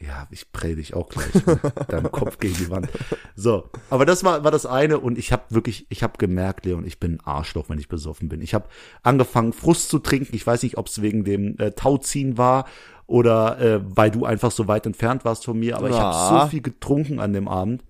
[0.00, 1.58] Ja, ich prell dich auch gleich mit
[1.92, 2.88] deinem Kopf gegen die Wand.
[3.36, 6.84] So, aber das war, war das eine und ich habe wirklich, ich habe gemerkt, Leon,
[6.84, 8.40] ich bin ein Arschloch, wenn ich besoffen bin.
[8.40, 8.68] Ich habe
[9.04, 10.34] angefangen, Frust zu trinken.
[10.34, 12.66] Ich weiß nicht, ob es wegen dem äh, Tauziehen war
[13.06, 16.02] oder äh, weil du einfach so weit entfernt warst von mir, aber ich Ja.
[16.12, 17.84] habe so viel getrunken an dem Abend.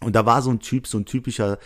[0.00, 1.58] Und da war so ein Typ, so ein typischer,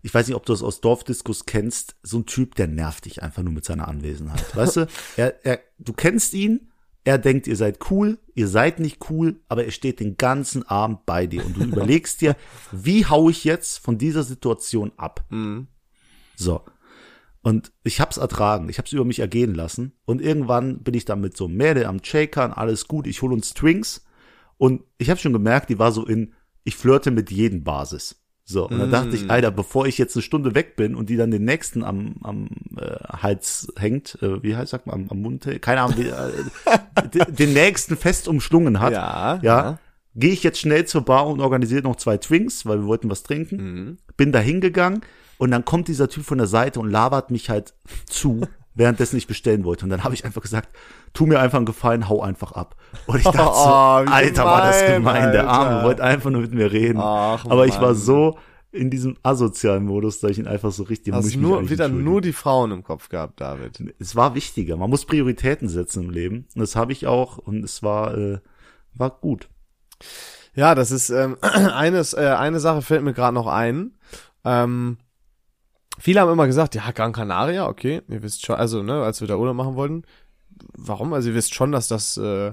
[0.00, 3.22] ich weiß nicht, ob du das aus Dorfdiskus kennst, so ein Typ, der nervt dich
[3.22, 4.56] einfach nur mit seiner Anwesenheit.
[4.56, 6.69] Weißt du, er, er, du kennst ihn,
[7.04, 11.06] er denkt, ihr seid cool, ihr seid nicht cool, aber er steht den ganzen Abend
[11.06, 12.36] bei dir und du überlegst dir,
[12.72, 15.24] wie hau ich jetzt von dieser Situation ab?
[16.36, 16.62] So.
[17.42, 21.22] Und ich hab's ertragen, ich hab's über mich ergehen lassen und irgendwann bin ich dann
[21.22, 24.04] mit so einem Mädel am Shakern, alles gut, ich hol uns Drinks
[24.58, 26.34] und ich habe schon gemerkt, die war so in,
[26.64, 28.19] ich flirte mit jedem Basis.
[28.50, 31.16] So, und dann dachte ich, Alter, bevor ich jetzt eine Stunde weg bin und die
[31.16, 35.22] dann den nächsten am, am äh, Hals hängt, äh, wie heißt sagt man, am, am
[35.22, 39.78] Mund, keine Ahnung, wie, äh, den, nächsten fest umschlungen hat, Ja, ja, ja.
[40.16, 43.22] gehe ich jetzt schnell zur Bar und organisiere noch zwei Twinks, weil wir wollten was
[43.22, 43.98] trinken.
[44.16, 45.02] Bin da hingegangen
[45.38, 47.74] und dann kommt dieser Typ von der Seite und labert mich halt
[48.06, 48.42] zu,
[48.80, 49.84] währenddessen ich bestellen wollte.
[49.84, 50.74] Und dann habe ich einfach gesagt,
[51.12, 52.76] tu mir einfach einen Gefallen, hau einfach ab.
[53.06, 55.86] Und ich dachte so, Oh, Alter, war das gemein, gemein, der Arme Alter.
[55.86, 56.98] wollte einfach nur mit mir reden.
[56.98, 58.38] Ach, Aber ich war so
[58.72, 61.68] in diesem asozialen Modus, dass ich ihn einfach so richtig muss Hast ich mich nur,
[61.68, 63.82] wieder nur die Frauen im Kopf gehabt, David.
[63.98, 64.76] Es war wichtiger.
[64.78, 66.46] Man muss Prioritäten setzen im Leben.
[66.54, 67.36] Und das habe ich auch.
[67.36, 68.38] Und es war, äh,
[68.94, 69.48] war gut.
[70.54, 73.92] Ja, das ist ähm, eines, äh, eine Sache fällt mir gerade noch ein.
[74.44, 74.96] Ähm,
[76.00, 79.28] viele haben immer gesagt, ja, Gran Canaria, okay, ihr wisst schon, also ne, als wir
[79.28, 80.02] da Urlaub machen wollten,
[80.74, 81.12] warum?
[81.12, 82.52] Also ihr wisst schon, dass das, äh,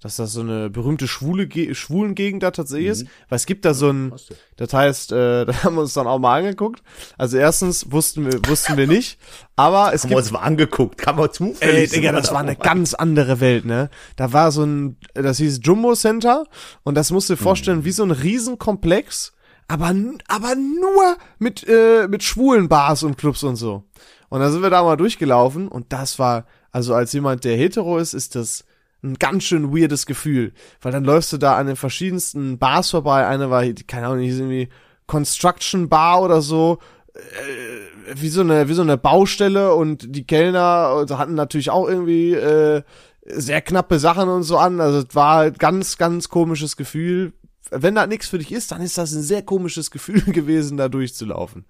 [0.00, 3.74] dass das so eine berühmte schwule Ge Schwulengegend da tatsächlich ist, weil es gibt da
[3.74, 4.12] so ein,
[4.56, 6.82] das heißt, äh, da haben wir uns dann auch mal angeguckt.
[7.16, 9.18] Also erstens wussten wir, wussten wir nicht,
[9.56, 10.98] aber es Haben gibt wir uns mal angeguckt.
[10.98, 11.92] Kann man zufällig.
[11.92, 13.90] Ey, Digga, das da war eine ganz andere Welt, ne?
[14.16, 16.44] Da war so ein, das hieß Jumbo Center
[16.84, 19.32] und das musst du dir vorstellen, wie so ein Riesenkomplex,
[19.68, 19.94] aber,
[20.28, 23.84] aber nur mit, äh, mit schwulen Bars und Clubs und so.
[24.30, 27.98] Und da sind wir da mal durchgelaufen und das war, also als jemand, der hetero
[27.98, 28.64] ist, ist das
[29.02, 30.52] ein ganz schön weirdes Gefühl,
[30.82, 34.38] weil dann läufst du da an den verschiedensten Bars vorbei, eine war, keine Ahnung, hieß
[34.38, 34.68] irgendwie
[35.06, 36.78] Construction Bar oder so,
[37.14, 41.88] äh, wie so eine wie so eine Baustelle und die Kellner äh, hatten natürlich auch
[41.88, 42.82] irgendwie äh,
[43.26, 44.80] sehr knappe Sachen und so an.
[44.80, 47.32] Also es war halt ganz ganz komisches Gefühl.
[47.70, 50.88] Wenn da nichts für dich ist, dann ist das ein sehr komisches Gefühl gewesen, da
[50.88, 51.64] durchzulaufen.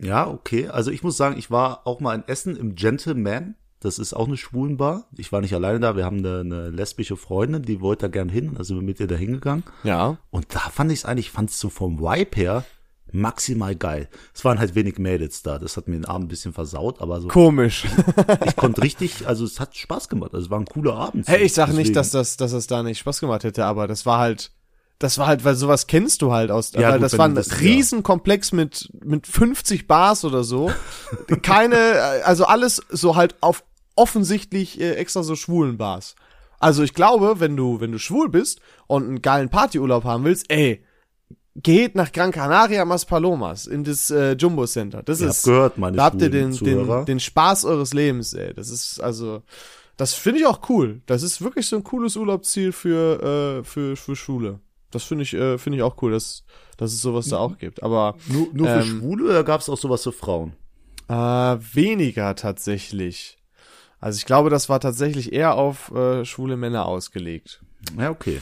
[0.00, 0.68] Ja, okay.
[0.68, 3.54] Also ich muss sagen, ich war auch mal in Essen im Gentleman.
[3.80, 5.08] Das ist auch eine Schwulenbar.
[5.16, 5.96] Ich war nicht alleine da.
[5.96, 8.50] Wir haben eine, eine lesbische Freundin, die wollte da gern hin.
[8.50, 9.64] Also sind wir mit ihr da hingegangen.
[9.82, 10.18] Ja.
[10.30, 12.64] Und da fand ich es eigentlich, fand es so vom Vibe her
[13.14, 14.08] maximal geil.
[14.34, 15.58] Es waren halt wenig Mädels da.
[15.58, 17.84] Das hat mir den Abend ein bisschen versaut, aber so, Komisch.
[18.46, 20.32] ich konnte richtig, also es hat Spaß gemacht.
[20.32, 21.28] Also es war ein cooler Abend.
[21.28, 23.86] Hey, ich sag Deswegen- nicht, dass das, dass es da nicht Spaß gemacht hätte, aber
[23.86, 24.52] das war halt,
[25.02, 27.34] das war halt, weil sowas kennst du halt aus, Ja, weil gut, das war ein
[27.34, 27.56] das- ja.
[27.56, 30.70] Riesenkomplex mit, mit 50 Bars oder so.
[31.42, 33.64] Keine, also alles so halt auf
[33.96, 36.14] offensichtlich äh, extra so schwulen Bars.
[36.60, 40.50] Also ich glaube, wenn du, wenn du schwul bist und einen geilen Partyurlaub haben willst,
[40.50, 40.84] ey,
[41.56, 45.02] geht nach Gran Canaria Maspalomas in das äh, Jumbo Center.
[45.02, 46.98] Das Ihr ist habt gehört, meine da habt ihr den, Zuhörer.
[47.00, 48.54] den, den Spaß eures Lebens, ey.
[48.54, 49.42] Das ist also,
[49.98, 51.02] das finde ich auch cool.
[51.06, 54.60] Das ist wirklich so ein cooles Urlaubsziel für, äh, für, für Schwule.
[54.94, 56.44] Das finde ich, äh, finde ich auch cool, dass,
[56.76, 57.82] dass es sowas da auch gibt.
[57.82, 60.52] Aber Nur, nur für Ähm, Schwule oder gab es auch sowas für Frauen?
[61.08, 63.38] äh, weniger tatsächlich.
[64.00, 67.62] Also ich glaube, das war tatsächlich eher auf äh, schwule Männer ausgelegt.
[67.98, 68.38] Ja, okay.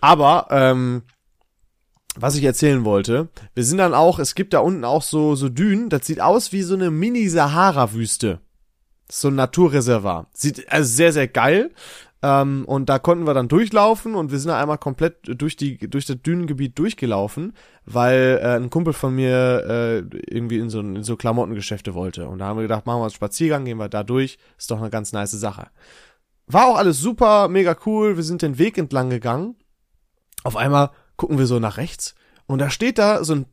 [0.00, 1.02] Aber ähm,
[2.16, 5.48] was ich erzählen wollte, wir sind dann auch, es gibt da unten auch so so
[5.48, 8.40] Dünen, das sieht aus wie so eine Mini-Sahara-Wüste.
[9.10, 10.28] So ein Naturreservat.
[10.32, 11.72] Sieht also sehr, sehr geil.
[12.24, 15.76] Ähm, und da konnten wir dann durchlaufen und wir sind da einmal komplett durch die
[15.76, 17.52] durch das Dünengebiet durchgelaufen,
[17.84, 19.98] weil äh, ein Kumpel von mir äh,
[20.30, 22.26] irgendwie in so, in so Klamottengeschäfte wollte.
[22.26, 24.38] Und da haben wir gedacht, machen wir einen Spaziergang, gehen wir da durch.
[24.56, 25.66] Ist doch eine ganz nice Sache.
[26.46, 28.16] War auch alles super, mega cool.
[28.16, 29.56] Wir sind den Weg entlang gegangen.
[30.44, 32.14] Auf einmal gucken wir so nach rechts
[32.46, 33.46] und da steht da so ein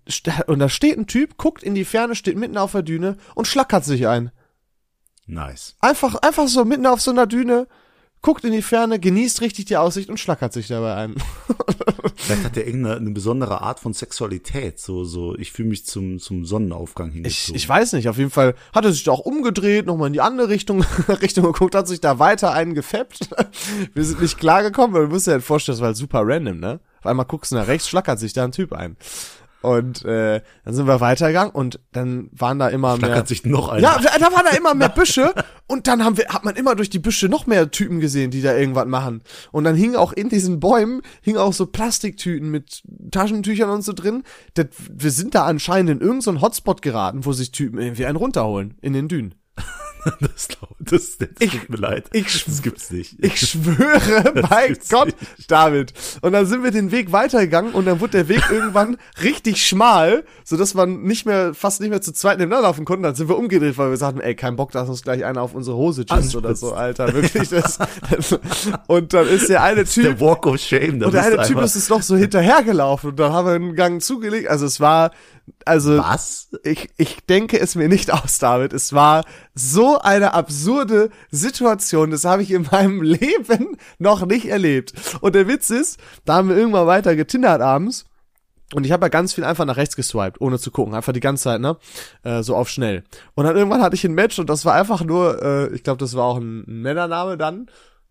[0.48, 3.48] und da steht ein Typ, guckt in die Ferne, steht mitten auf der Düne und
[3.48, 4.32] schlackert sich ein.
[5.26, 5.76] Nice.
[5.82, 7.68] Einfach einfach so mitten auf so einer Düne,
[8.22, 11.16] guckt in die Ferne, genießt richtig die Aussicht und schlackert sich dabei ein.
[12.16, 14.80] Vielleicht hat er irgendeine eine besondere Art von Sexualität.
[14.80, 17.56] So, so, ich fühle mich zum, zum Sonnenaufgang Ich, hingezogen.
[17.56, 20.22] ich weiß nicht, auf jeden Fall hat er sich da auch umgedreht, nochmal in die
[20.22, 23.30] andere Richtung, Richtung geguckt, hat sich da weiter einen gefappt.
[23.94, 26.60] Wir sind nicht klargekommen, weil du musst dir halt vorstellen, das war halt super random,
[26.60, 26.80] ne?
[27.00, 28.96] Auf einmal guckst du nach rechts, schlackert sich da ein Typ ein.
[29.62, 33.08] Und äh, dann sind wir weitergegangen und dann waren da immer mehr.
[33.08, 33.82] Schlackert sich noch einer.
[33.82, 35.34] Ja, da, da waren da immer mehr Büsche
[35.68, 38.42] und dann haben wir, hat man immer durch die Büsche noch mehr Typen gesehen, die
[38.42, 39.22] da irgendwas machen.
[39.52, 43.94] Und dann hingen auch in diesen Bäumen, hingen auch so Plastiktüten mit Taschentüchern und so
[43.94, 44.24] drin.
[44.56, 48.18] Das, wir sind da anscheinend in irgendeinen so Hotspot geraten, wo sich Typen irgendwie einen
[48.18, 49.36] runterholen in den Dünen.
[50.20, 50.48] Das,
[50.80, 52.06] das, das Ich- tut mir leid.
[52.12, 53.24] ich das gibt's nicht.
[53.24, 55.06] Ich schwöre bei Gott,
[55.38, 55.52] nicht.
[55.52, 55.94] David.
[56.22, 60.24] Und dann sind wir den Weg weitergegangen und dann wurde der Weg irgendwann richtig schmal,
[60.44, 63.04] so dass man nicht mehr, fast nicht mehr zu zweit nebeneinander laufen konnte.
[63.04, 65.54] Dann sind wir umgedreht, weil wir sagten, ey, kein Bock, dass uns gleich einer auf
[65.54, 67.14] unsere Hose tschüsst oder so, Alter.
[67.14, 67.78] Wirklich, das,
[68.10, 68.40] das,
[68.88, 71.04] und dann ist der eine Typ, Der Walk of Shame.
[71.04, 74.02] Und der eine Typ ist uns noch so hinterhergelaufen und dann haben wir einen Gang
[74.02, 74.48] zugelegt.
[74.50, 75.12] Also es war,
[75.66, 76.50] also Was?
[76.64, 78.74] ich, ich denke es mir nicht aus, David.
[78.74, 82.12] Es war so eine absurde Situation.
[82.12, 84.94] Das habe ich in meinem Leben noch nicht erlebt.
[85.22, 88.06] Und der Witz ist, da haben wir irgendwann weiter getindert abends.
[88.74, 90.94] Und ich habe ja ganz viel einfach nach rechts geswiped, ohne zu gucken.
[90.96, 91.78] Einfach die ganze Zeit, ne?
[92.24, 93.04] Äh, so auf schnell.
[93.36, 95.98] Und dann irgendwann hatte ich ein Match und das war einfach nur, äh, ich glaube,
[95.98, 97.70] das war auch ein, ein Männername dann.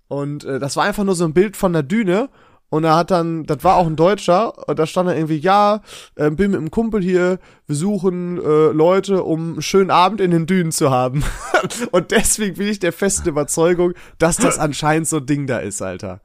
[0.08, 2.28] Und äh, das war einfach nur so ein Bild von der Düne.
[2.70, 5.82] Und er hat dann, das war auch ein Deutscher, und da stand er irgendwie, ja,
[6.14, 10.30] äh, bin mit einem Kumpel hier, wir suchen äh, Leute, um einen schönen Abend in
[10.30, 11.24] den Dünen zu haben.
[11.90, 15.82] und deswegen bin ich der festen Überzeugung, dass das anscheinend so ein Ding da ist,
[15.82, 16.20] Alter.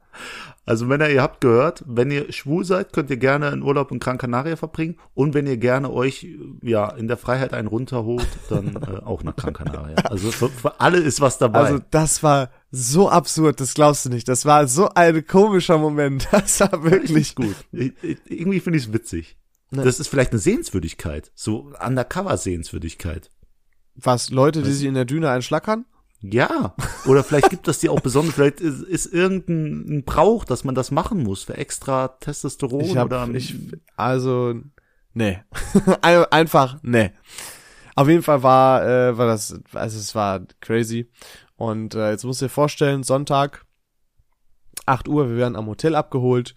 [0.68, 4.00] Also Männer, ihr habt gehört, wenn ihr schwul seid, könnt ihr gerne einen Urlaub in
[4.00, 4.96] Gran Canaria verbringen.
[5.14, 6.26] Und wenn ihr gerne euch
[6.60, 9.94] ja in der Freiheit einen runterholt, dann äh, auch nach Gran Canaria.
[10.10, 11.60] Also für, für alle ist was dabei.
[11.60, 14.28] Also das war so absurd, das glaubst du nicht.
[14.28, 16.28] Das war so ein komischer Moment.
[16.30, 17.56] Das war wirklich gut.
[17.72, 19.36] Ich, ich, irgendwie finde ich es witzig.
[19.70, 19.82] Ne.
[19.82, 21.32] Das ist vielleicht eine Sehenswürdigkeit.
[21.34, 23.30] So Undercover-Sehenswürdigkeit.
[23.94, 25.86] Was, Leute, die sich in der Düne einschlackern?
[26.20, 26.74] Ja.
[27.06, 30.74] Oder vielleicht gibt das dir auch besonders, vielleicht ist, ist irgendein ein Brauch, dass man
[30.74, 33.54] das machen muss für extra Testosteron Ich hab, oder ich,
[33.96, 34.54] also,
[35.14, 35.38] nee.
[36.02, 37.12] Ein- Einfach, nee.
[37.94, 41.08] Auf jeden Fall war, äh, war das, also es war crazy.
[41.56, 43.64] Und äh, jetzt musst du dir vorstellen, Sonntag,
[44.84, 46.54] 8 Uhr, wir werden am Hotel abgeholt.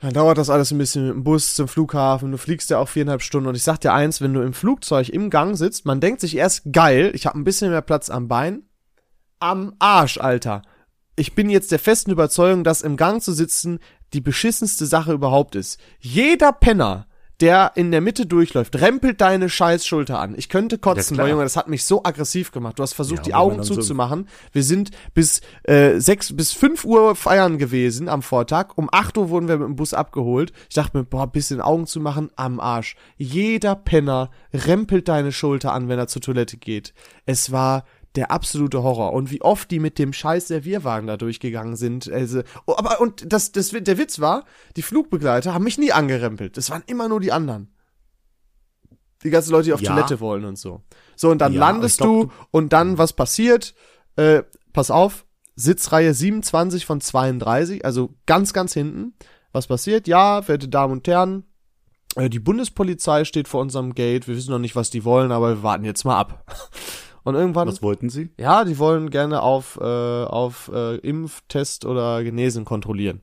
[0.00, 2.32] Dann dauert das alles ein bisschen mit dem Bus zum Flughafen.
[2.32, 3.48] Du fliegst ja auch viereinhalb Stunden.
[3.48, 6.36] Und ich sag dir eins, wenn du im Flugzeug im Gang sitzt, man denkt sich
[6.36, 8.64] erst geil, ich habe ein bisschen mehr Platz am Bein.
[9.38, 10.62] Am Arsch, Alter.
[11.14, 13.78] Ich bin jetzt der festen Überzeugung, dass im Gang zu sitzen
[14.12, 15.78] die beschissenste Sache überhaupt ist.
[16.00, 17.06] Jeder Penner,
[17.42, 20.34] der in der Mitte durchläuft, rempelt deine scheiß Schulter an.
[20.38, 22.78] Ich könnte kotzen, weil Junge, das hat mich so aggressiv gemacht.
[22.78, 24.28] Du hast versucht, Ja, die Augen dann so- zuzumachen.
[24.52, 28.78] Wir sind bis äh, sechs bis fünf Uhr feiern gewesen am Vortag.
[28.78, 30.52] Um acht Uhr wurden wir mit dem Bus abgeholt.
[30.70, 32.96] Ich dachte mir, boah, bisschen Augen zu machen, am Arsch.
[33.18, 36.94] Jeder Penner rempelt deine Schulter an, wenn er zur Toilette geht.
[37.26, 37.84] Es war
[38.16, 39.12] der absolute Horror.
[39.12, 42.10] Und wie oft die mit dem scheiß Servierwagen da durchgegangen sind.
[42.10, 44.44] Also, oh, aber, und das, das, der Witz war,
[44.76, 46.56] die Flugbegleiter haben mich nie angerempelt.
[46.56, 47.74] Das waren immer nur die anderen.
[49.24, 49.94] Die ganzen Leute, die auf Ja.
[49.94, 50.82] Toilette wollen und so.
[51.16, 53.74] So, und dann Ja, landest glaub, du und dann, was passiert?
[54.16, 59.14] Äh, pass auf, Sitzreihe 27 von 32, also ganz, ganz hinten.
[59.52, 60.08] Was passiert?
[60.08, 61.44] Ja, werte Damen und Herren,
[62.16, 64.26] äh, die Bundespolizei steht vor unserem Gate.
[64.28, 66.44] Wir wissen noch nicht, was die wollen, aber wir warten jetzt mal ab.
[67.24, 68.30] Und irgendwann, Was wollten sie?
[68.36, 73.20] ja, die wollen gerne auf, äh, auf äh, Impftest oder Genesen kontrollieren.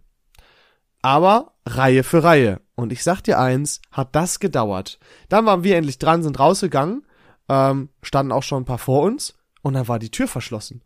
[1.02, 2.62] Aber Reihe für Reihe.
[2.76, 5.00] Und ich sag dir eins, hat das gedauert.
[5.30, 7.06] Dann waren wir endlich dran, sind rausgegangen,
[7.48, 10.82] ähm, standen auch schon ein paar vor uns und dann war die Tür verschlossen.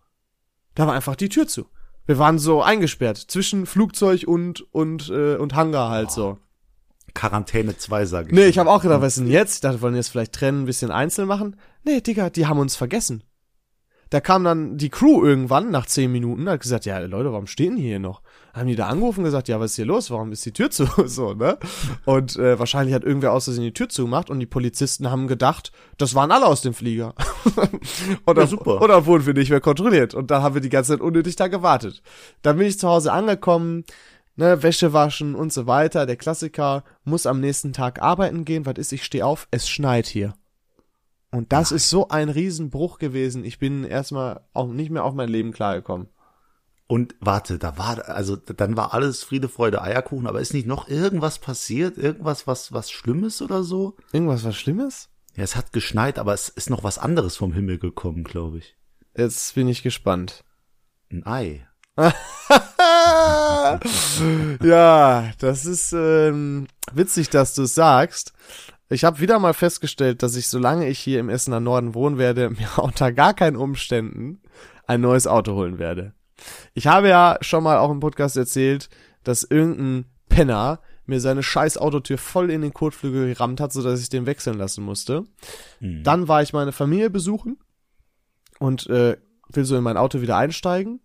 [0.76, 1.67] Da war einfach die Tür zu.
[2.06, 6.38] Wir waren so eingesperrt zwischen Flugzeug und und äh, und Hangar halt so.
[7.13, 8.34] Quarantäne 2, sage ich.
[8.34, 9.56] Nee, ich habe auch gedacht, was ist denn jetzt?
[9.56, 11.58] Ich dachte, wollen jetzt vielleicht trennen, ein bisschen einzeln machen?
[11.84, 13.24] Nee, Digga, die haben uns vergessen.
[14.10, 17.78] Da kam dann die Crew irgendwann nach zehn Minuten, hat gesagt, ja, Leute, warum stehen
[17.78, 18.22] die hier noch?
[18.54, 20.12] Haben die da angerufen und gesagt, ja, was ist hier los?
[20.12, 20.86] Warum ist die Tür zu?
[21.08, 21.58] so, ne?
[22.06, 25.72] Und äh, wahrscheinlich hat irgendwer aus Versehen die Tür zugemacht und die Polizisten haben gedacht,
[25.98, 27.15] das waren alle aus dem Flieger.
[28.28, 28.84] oder, Ja, super.
[28.84, 30.13] oder wurden wir nicht mehr kontrolliert.
[30.13, 32.04] Und da haben wir die ganze Zeit unnötig da gewartet.
[32.43, 33.84] Dann bin ich zu Hause angekommen,
[34.36, 36.06] ne, Wäsche waschen und so weiter.
[36.06, 38.67] Der Klassiker muss am nächsten Tag arbeiten gehen.
[38.67, 38.91] Was ist?
[38.91, 40.36] Ich stehe auf, es schneit hier.
[41.34, 43.43] Und das ist so ein Riesenbruch gewesen.
[43.43, 46.08] Ich bin erstmal auch nicht mehr auf mein Leben klargekommen.
[46.86, 50.88] Und warte, da war, also dann war alles Friede, Freude, Eierkuchen, aber ist nicht noch
[50.88, 51.98] irgendwas passiert?
[51.98, 53.98] Irgendwas, was, was Schlimmes oder so?
[54.12, 55.10] Irgendwas was Schlimmes?
[55.36, 58.78] Ja, es hat geschneit, aber es ist noch was anderes vom Himmel gekommen, glaube ich.
[59.17, 60.43] Jetzt bin ich gespannt.
[61.12, 61.67] Ein Ei.
[64.63, 68.34] ja, das ist ähm, witzig, dass du es sagst.
[68.93, 72.49] Ich habe wieder mal festgestellt, dass ich, solange ich hier im Essener Norden wohnen werde,
[72.49, 74.41] mir unter gar keinen Umständen
[74.86, 76.13] ein neues Auto holen werde.
[76.73, 78.89] Ich habe ja schon mal auch im Podcast erzählt,
[79.23, 84.10] dass irgendein Penner mir seine scheiß Autotür voll in den Kotflügel gerammt hat, sodass ich
[84.10, 85.25] den wechseln lassen musste.
[85.79, 86.03] Hm.
[86.03, 87.58] Dann war ich meine Familie besuchen
[88.60, 89.17] und äh,
[89.49, 91.01] will so in mein Auto wieder einsteigen.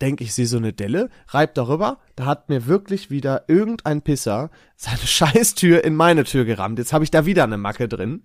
[0.00, 4.50] Denk, ich sehe so eine Delle, reib darüber, da hat mir wirklich wieder irgendein Pisser
[4.76, 6.78] seine Scheißtür in meine Tür gerammt.
[6.78, 8.22] Jetzt habe ich da wieder eine Macke drin.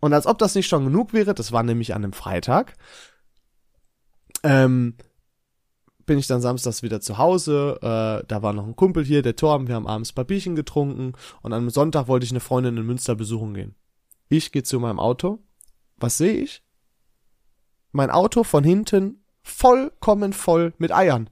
[0.00, 2.74] Und als ob das nicht schon genug wäre, das war nämlich an einem Freitag,
[4.42, 4.96] ähm,
[6.06, 7.78] bin ich dann samstags wieder zu Hause.
[7.80, 9.68] Äh, da war noch ein Kumpel hier, der Torben.
[9.68, 11.14] Wir haben abends Bierchen getrunken.
[11.42, 13.74] Und am Sonntag wollte ich eine Freundin in Münster besuchen gehen.
[14.28, 15.42] Ich gehe zu meinem Auto.
[15.96, 16.62] Was sehe ich?
[17.92, 21.30] Mein Auto von hinten vollkommen voll mit Eiern.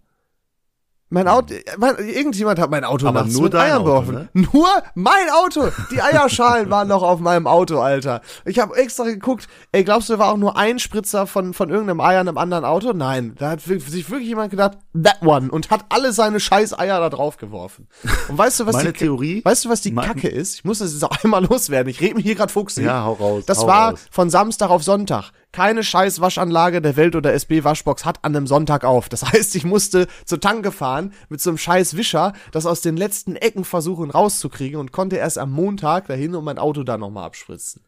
[1.15, 4.15] Mein Auto, mein, irgendjemand hat mein Auto Aber nachts nur mit Eiern Auto, beworfen.
[4.15, 4.29] ne?
[4.51, 5.69] Nur mein Auto.
[5.91, 8.23] Die Eierschalen waren noch auf meinem Auto, Alter.
[8.47, 9.47] Ich habe extra geguckt.
[9.73, 12.39] Ey, glaubst du, da war auch nur ein Spritzer von von irgendeinem Eier in einem
[12.39, 12.95] anderen Auto?
[12.95, 16.99] Nein, da hat sich wirklich jemand gedacht, that one und hat alle seine scheiß Eier
[16.99, 17.89] da drauf geworfen.
[18.29, 20.55] Und weißt du, was Meine die Theorie- Weißt du, was die Kacke ist?
[20.55, 21.91] Ich muss das jetzt auch einmal loswerden.
[21.91, 22.87] Ich rede mich hier gerade fuchsig.
[22.87, 24.01] Ja, hau raus, Das hau war raus.
[24.11, 25.31] von Samstag auf Sonntag.
[25.53, 29.09] Keine scheiß Waschanlage der Welt oder SB Waschbox hat an einem Sonntag auf.
[29.09, 32.97] Das heißt, ich musste zur Tanke fahren mit so einem scheiß Wischer, das aus den
[32.97, 37.27] letzten Ecken versuchen rauszukriegen und konnte erst am Montag dahin und mein Auto da nochmal
[37.27, 37.83] abspritzen.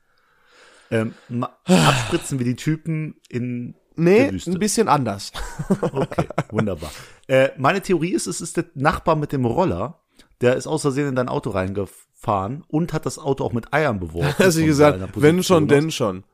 [0.90, 1.14] Ähm,
[1.64, 5.32] abspritzen wie die Typen in Nee, ein bisschen anders.
[5.80, 6.90] Okay, wunderbar.
[7.28, 10.00] Äh, meine Theorie ist, es ist der Nachbar mit dem Roller,
[10.40, 14.00] der ist aus Versehen in dein Auto reingefahren und hat das Auto auch mit Eiern
[14.00, 14.34] beworfen.
[14.44, 16.24] Hast du gesagt, wenn schon, denn schon.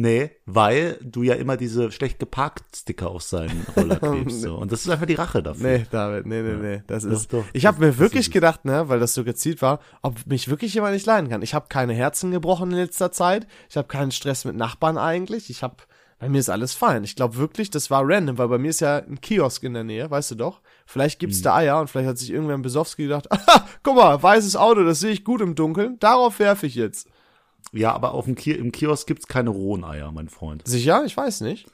[0.00, 4.40] Nee, weil du ja immer diese schlecht geparkt Sticker auf seinen Roller klebst.
[4.42, 4.56] so.
[4.56, 5.78] Und das ist einfach die Rache dafür.
[5.78, 7.32] Nee, David, nee, nee, nee, das Doch, ist.
[7.32, 9.80] doch, ich habe das- mir das wirklich ist gedacht, ne, weil das so gezielt war,
[10.02, 11.42] ob mich wirklich jemand nicht leiden kann.
[11.42, 13.46] Ich habe keine Herzen gebrochen in letzter Zeit.
[13.68, 15.50] Ich habe keinen Stress mit Nachbarn eigentlich.
[15.50, 15.76] Ich habe
[16.18, 17.02] bei mir ist alles fein.
[17.04, 19.84] Ich glaube wirklich, das war random, weil bei mir ist ja ein Kiosk in der
[19.84, 20.60] Nähe, weißt du doch.
[20.84, 21.44] Vielleicht gibt's Hm.
[21.44, 24.84] da Eier und vielleicht hat sich irgendwer in Besowski gedacht, aha, guck mal, weißes Auto,
[24.84, 25.98] das sehe ich gut im Dunkeln.
[25.98, 27.08] Darauf werfe ich jetzt.
[27.72, 30.62] Ja, aber auf dem Ki im Kiosk gibt's keine rohen Eier, mein Freund.
[30.66, 31.04] Sicher?
[31.04, 31.66] Ich weiß nicht.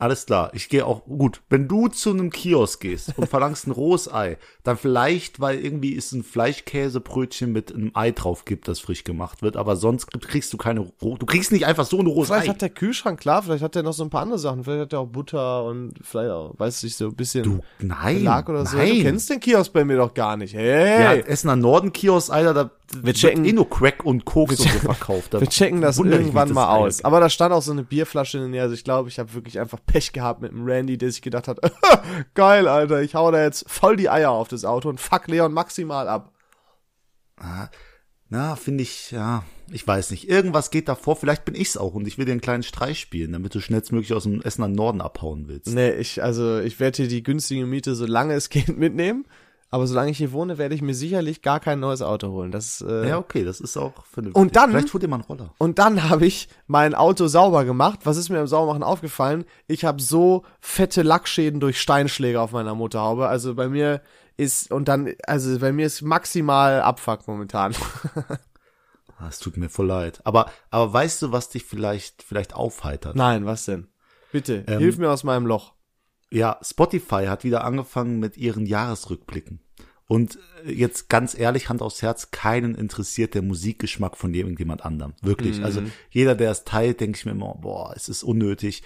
[0.00, 1.40] Alles klar, ich gehe auch gut.
[1.50, 5.96] Wenn du zu einem Kiosk gehst und verlangst ein rohes Ei, dann vielleicht, weil irgendwie
[5.96, 10.52] es ein Fleischkäsebrötchen mit einem Ei drauf gibt, das frisch gemacht wird, aber sonst kriegst
[10.52, 10.92] du keine.
[11.00, 12.50] Du kriegst nicht einfach so ein rohes Vielleicht Ei.
[12.52, 14.62] hat der Kühlschrank, klar, vielleicht hat der noch so ein paar andere Sachen.
[14.62, 18.18] Vielleicht hat der auch Butter und vielleicht auch, weiß ich, so ein bisschen Du, nein,
[18.18, 18.76] Belag oder so.
[18.76, 18.98] nein.
[18.98, 20.52] Du kennst den Kiosk bei mir doch gar nicht.
[20.52, 21.20] Ja, Hey!
[21.26, 25.32] Essener Norden Kiosk, Alter, da Wir checken- eh nur Crack und Koks und so verkauft.
[25.32, 27.04] Wir checken das irgendwann mal Eier aus.
[27.04, 28.62] Aber da stand auch so eine Bierflasche in der Nähe.
[28.62, 31.48] Also ich glaube, ich habe wirklich einfach Pech gehabt mit dem Randy, der sich gedacht
[31.48, 31.58] hat,
[32.34, 35.52] geil, Alter, ich hau da jetzt voll die Eier auf das Auto und fuck Leon
[35.52, 36.32] maximal ab.
[38.30, 40.28] Na, finde ich, ja, ich weiß nicht.
[40.28, 41.16] Irgendwas geht davor.
[41.16, 44.12] Vielleicht bin ich's auch und ich will dir einen kleinen Streich spielen, damit du schnellstmöglich
[44.12, 45.68] aus dem Essener Norden abhauen willst.
[45.68, 49.24] Nee, ich, also ich werde hier die günstige Miete, solange es geht, mitnehmen.
[49.70, 52.50] Aber solange ich hier wohne, werde ich mir sicherlich gar kein neues Auto holen.
[52.50, 54.40] Das, äh, Ja, okay, das ist auch vernünftig.
[54.40, 55.52] Und dann- Vielleicht holt dir mal einen Roller.
[55.58, 58.00] Und dann habe ich mein Auto sauber gemacht.
[58.04, 59.44] Was ist mir beim Saubermachen aufgefallen?
[59.66, 63.28] Ich habe so fette Lackschäden durch Steinschläge auf meiner Motorhaube.
[63.28, 64.00] Also bei mir
[64.38, 67.74] ist und dann also bei mir ist maximal Abfuck momentan.
[69.20, 70.20] Ah, Es tut mir voll leid.
[70.22, 73.16] Aber, aber weißt du, was dich vielleicht, vielleicht aufheitert?
[73.16, 73.88] Nein, was denn?
[74.30, 75.72] Bitte, Ähm, hilf mir aus meinem Loch.
[76.30, 79.60] Ja, Spotify hat wieder angefangen mit ihren Jahresrückblicken.
[80.08, 85.14] Und äh, jetzt ganz ehrlich, Hand aufs Herz, keinen interessiert der Musikgeschmack von irgendjemand anderem.
[85.22, 85.62] Wirklich.
[85.62, 88.82] Also jeder, der es teilt, denke ich mir immer, boah, es ist unnötig.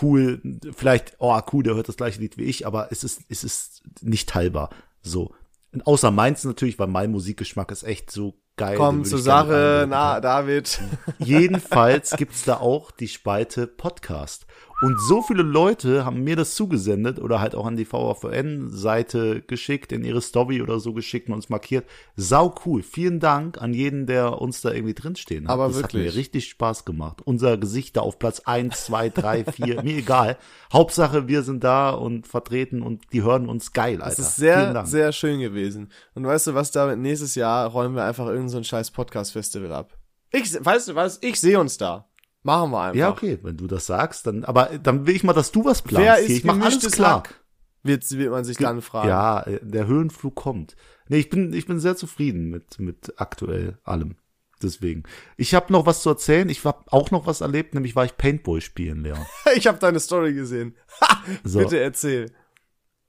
[0.00, 0.42] Cool,
[0.76, 3.82] vielleicht, oh, cool, der hört das gleiche Lied wie ich, aber es ist, es ist
[4.02, 4.70] nicht teilbar.
[5.00, 5.34] So.
[5.72, 8.76] Und außer meins natürlich, weil mein Musikgeschmack ist echt so geil.
[8.76, 10.20] Komm zur Sache, na.
[10.20, 10.80] David.
[11.18, 14.46] Jedenfalls gibt's da auch die Spalte Podcast.
[14.82, 19.92] Und so viele Leute haben mir das zugesendet oder halt auch an die VVN-Seite geschickt,
[19.92, 21.86] in ihre Story oder so geschickt und uns markiert.
[22.16, 22.82] Sau cool.
[22.82, 25.52] Vielen Dank an jeden, der uns da irgendwie drinstehen hat.
[25.52, 26.08] Aber das wirklich.
[26.08, 27.22] hat mir richtig Spaß gemacht.
[27.24, 30.36] Unser Gesicht da auf Platz eins, zwei, drei, vier, mir egal.
[30.72, 34.16] Hauptsache, wir sind da und vertreten und die hören uns geil, Alter.
[34.16, 35.92] Das ist sehr, sehr schön gewesen.
[36.14, 39.70] Und weißt du was, damit nächstes Jahr räumen wir einfach irgendein so ein scheiß Podcast-Festival
[39.72, 39.96] ab.
[40.32, 42.08] Ich, weißt du was, ich sehe uns da.
[42.42, 42.98] Machen wir einfach.
[42.98, 45.82] ja, okay, wenn du das sagst, dann, aber dann will ich mal, dass du was
[45.82, 46.04] planst.
[46.04, 47.18] Wer ist ich mach alles klar.
[47.18, 47.40] Hack?
[47.84, 49.08] Wird, wird man sich dann fragen.
[49.08, 50.76] Ja, äh, der Höhenflug kommt.
[51.08, 54.16] Nee, ich bin, ich bin sehr zufrieden mit, mit aktuell allem.
[54.62, 55.02] Deswegen.
[55.36, 56.48] Ich habe noch was zu erzählen.
[56.48, 59.18] Ich habe auch noch was erlebt, nämlich war ich Paintball spielen, Leon.
[59.56, 60.76] Ich habe deine Story gesehen.
[61.00, 61.58] Ha, So.
[61.58, 62.30] Bitte erzähl.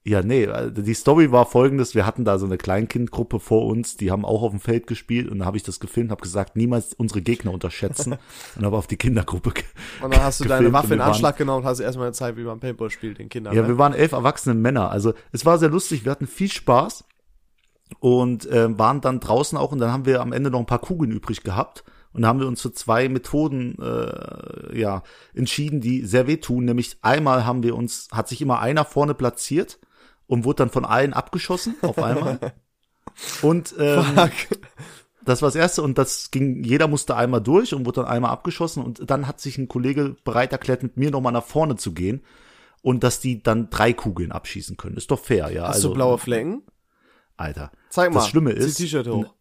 [0.06, 1.96] Ja, nee, äh, die Story war folgendes.
[1.96, 5.30] Wir hatten da so eine Kleinkindgruppe vor uns, die haben auch auf dem Feld gespielt
[5.30, 8.18] und da habe ich das gefilmt, habe gesagt, niemals unsere Gegner unterschätzen
[8.58, 9.64] und habe auf die Kindergruppe ge-
[10.02, 12.44] Und dann hast du deine Waffe in Anschlag genommen und hast erstmal eine Zeit, wie
[12.44, 13.56] man Paintball spielt, den Kindern.
[13.56, 13.70] Ja, ne?
[13.70, 14.90] wir waren elf erwachsene Männer.
[14.92, 17.06] Also es war sehr lustig, wir hatten viel Spaß
[18.00, 20.80] und äh, waren dann draußen auch und dann haben wir am Ende noch ein paar
[20.80, 21.84] Kugeln übrig gehabt.
[22.12, 25.02] Und haben wir uns für zwei Methoden äh, ja
[25.34, 26.64] entschieden, die sehr wehtun.
[26.66, 29.80] Nämlich einmal haben wir uns, hat sich immer einer vorne platziert
[30.28, 32.40] und wurde dann von allen abgeschossen auf einmal.
[33.44, 34.32] Und ähm, Fuck.
[35.24, 38.32] das war das erste und das ging, jeder musste einmal durch und wurde dann einmal
[38.32, 41.94] abgeschossen und dann hat sich ein Kollege bereit erklärt, mit mir nochmal nach vorne zu
[41.94, 42.24] gehen
[42.82, 44.98] und dass die dann drei Kugeln abschießen können.
[44.98, 45.68] Ist doch fair, ja.
[45.68, 46.64] Hast also, du blaue Flecken?
[47.38, 47.72] Alter.
[47.90, 48.22] Zeig mal.
[48.22, 49.34] Das Schlimme ist- T-Shirt hoch.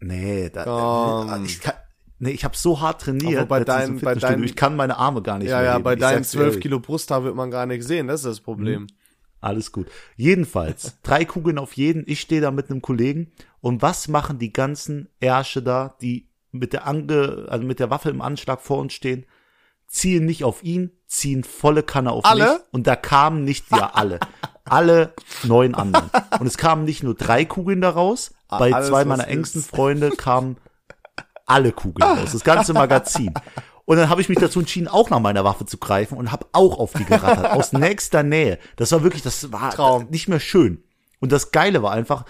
[0.00, 1.44] Nee, da, Komm.
[1.46, 1.74] ich kann,
[2.18, 3.38] nee, ich habe so hart trainiert.
[3.38, 5.74] Aber bei deinen- im bei deinen- ich kann meine Arme gar nicht Ja, mehr ja,
[5.76, 5.84] heben.
[5.84, 6.62] bei Ich deinen sag's dir 12 ehrlich.
[6.62, 8.88] Kilo Brusthaar wird man gar nicht sehen, das ist das Problem.
[9.40, 9.88] Alles gut.
[10.16, 12.04] Jedenfalls, drei Kugeln auf jeden.
[12.06, 13.32] Ich stehe da mit einem Kollegen.
[13.60, 18.10] Und was machen die ganzen Ärsche da, die mit der Ange, also mit der Waffe
[18.10, 19.26] im Anschlag vor uns stehen?
[19.86, 22.54] Ziehen nicht auf ihn, ziehen volle Kanne auf Alle?
[22.54, 22.62] mich.
[22.72, 24.18] Und da kamen nicht, ja, alle.
[24.64, 25.14] alle
[25.44, 26.10] neun anderen.
[26.40, 28.32] Und es kamen nicht nur drei Kugeln daraus.
[28.48, 30.56] Bei alles, zwei meiner engsten Freunde kamen
[31.46, 32.32] alle Kugeln raus.
[32.32, 33.32] Das ganze Magazin.
[33.86, 36.46] Und dann habe ich mich dazu entschieden, auch nach meiner Waffe zu greifen und habe
[36.52, 38.58] auch auf die gerattert, aus nächster Nähe.
[38.76, 40.08] Das war wirklich, das war Traum.
[40.10, 40.82] nicht mehr schön.
[41.20, 42.24] Und das Geile war einfach,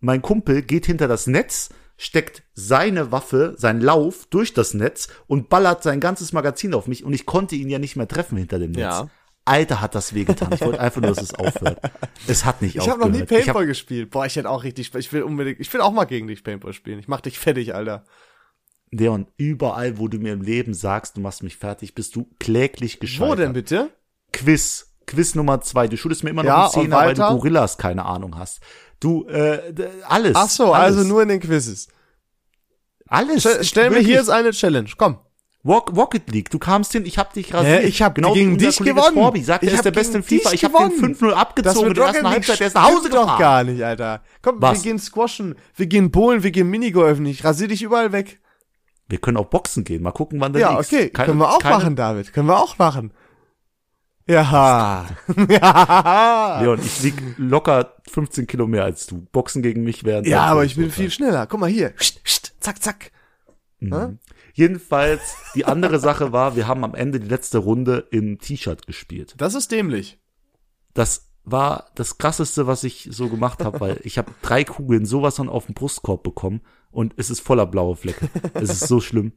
[0.00, 5.48] mein Kumpel geht hinter das Netz, steckt seine Waffe, sein Lauf durch das Netz und
[5.50, 8.58] ballert sein ganzes Magazin auf mich und ich konnte ihn ja nicht mehr treffen hinter
[8.58, 8.80] dem Netz.
[8.80, 9.08] Ja.
[9.44, 10.52] Alter, hat das wehgetan.
[10.52, 11.80] Ich wollte einfach nur, dass es aufhört.
[12.28, 13.12] Es hat nicht Ich habe aufgehört.
[13.12, 14.10] noch nie Ich hab- Paintball gespielt.
[14.10, 16.72] Boah, ich hätte auch richtig, ich will unbedingt, ich will auch mal gegen dich Paintball
[16.72, 17.00] spielen.
[17.00, 18.04] Ich mach dich fertig, Alter.
[18.92, 22.98] Leon, überall, wo du mir im Leben sagst, du machst mich fertig, bist du kläglich
[22.98, 23.30] gescheitert.
[23.30, 23.90] Wo denn bitte?
[24.32, 24.86] Quiz.
[25.06, 25.86] Quiz Nummer zwei.
[25.88, 27.22] Du schuldest mir immer noch Ja, einen Zehner, weil du?
[27.22, 28.60] Gorillas keine Ahnung hast.
[28.98, 29.60] Du, äh,
[30.06, 30.32] alles.
[30.34, 31.88] Ach so, alles, also nur in den Quizzes.
[33.08, 33.42] Alles.
[33.42, 35.18] St stell mir hier jetzt eine Challenge, komm.
[35.62, 36.48] Walk, Rocket League.
[36.50, 37.82] Du kamst hin, ich hab dich rasiert.
[37.82, 39.14] Hä, ich hab genau gegen dich Kollege gewonnen.
[39.14, 40.52] Torbi sagt, Ich er ist der Beste gegen in FIFA.
[40.54, 41.16] Ich hab den gewonnen.
[41.16, 42.60] 5-0 abgezogen in der ersten League Halbzeit.
[42.60, 43.38] Der ist nach Hause stimmt doch gefahren.
[43.38, 44.22] gar nicht, Alter.
[44.40, 44.78] Komm, Was?
[44.78, 47.26] wir gehen squashen, wir gehen bowlen, wir gehen Minigolfen.
[47.26, 48.39] Ich rasier dich überall weg.
[49.10, 50.02] Wir können auch Boxen gehen.
[50.02, 50.92] Mal gucken, wann der Ja, liegst.
[50.92, 52.32] okay, Keine- können wir auch keine- machen, David.
[52.32, 53.12] Können wir auch machen.
[54.28, 55.06] Ja.
[55.48, 56.60] ja.
[56.62, 59.26] Leon, ich wieg locker 15 Kilo mehr als du.
[59.32, 61.46] Boxen gegen mich während Ja, aber ich bin viel schneller.
[61.46, 61.90] Guck mal hier.
[61.90, 63.10] Psst, psst, zack, zack.
[63.80, 64.18] Mhm.
[64.54, 69.34] Jedenfalls, die andere Sache war, wir haben am Ende die letzte Runde im T-Shirt gespielt.
[69.38, 70.18] Das ist dämlich.
[70.94, 75.36] Das war das krasseste, was ich so gemacht habe, weil ich habe drei Kugeln sowas
[75.36, 76.60] von auf den Brustkorb bekommen
[76.92, 78.28] und es ist voller blaue Flecke.
[78.54, 79.32] Es ist so schlimm.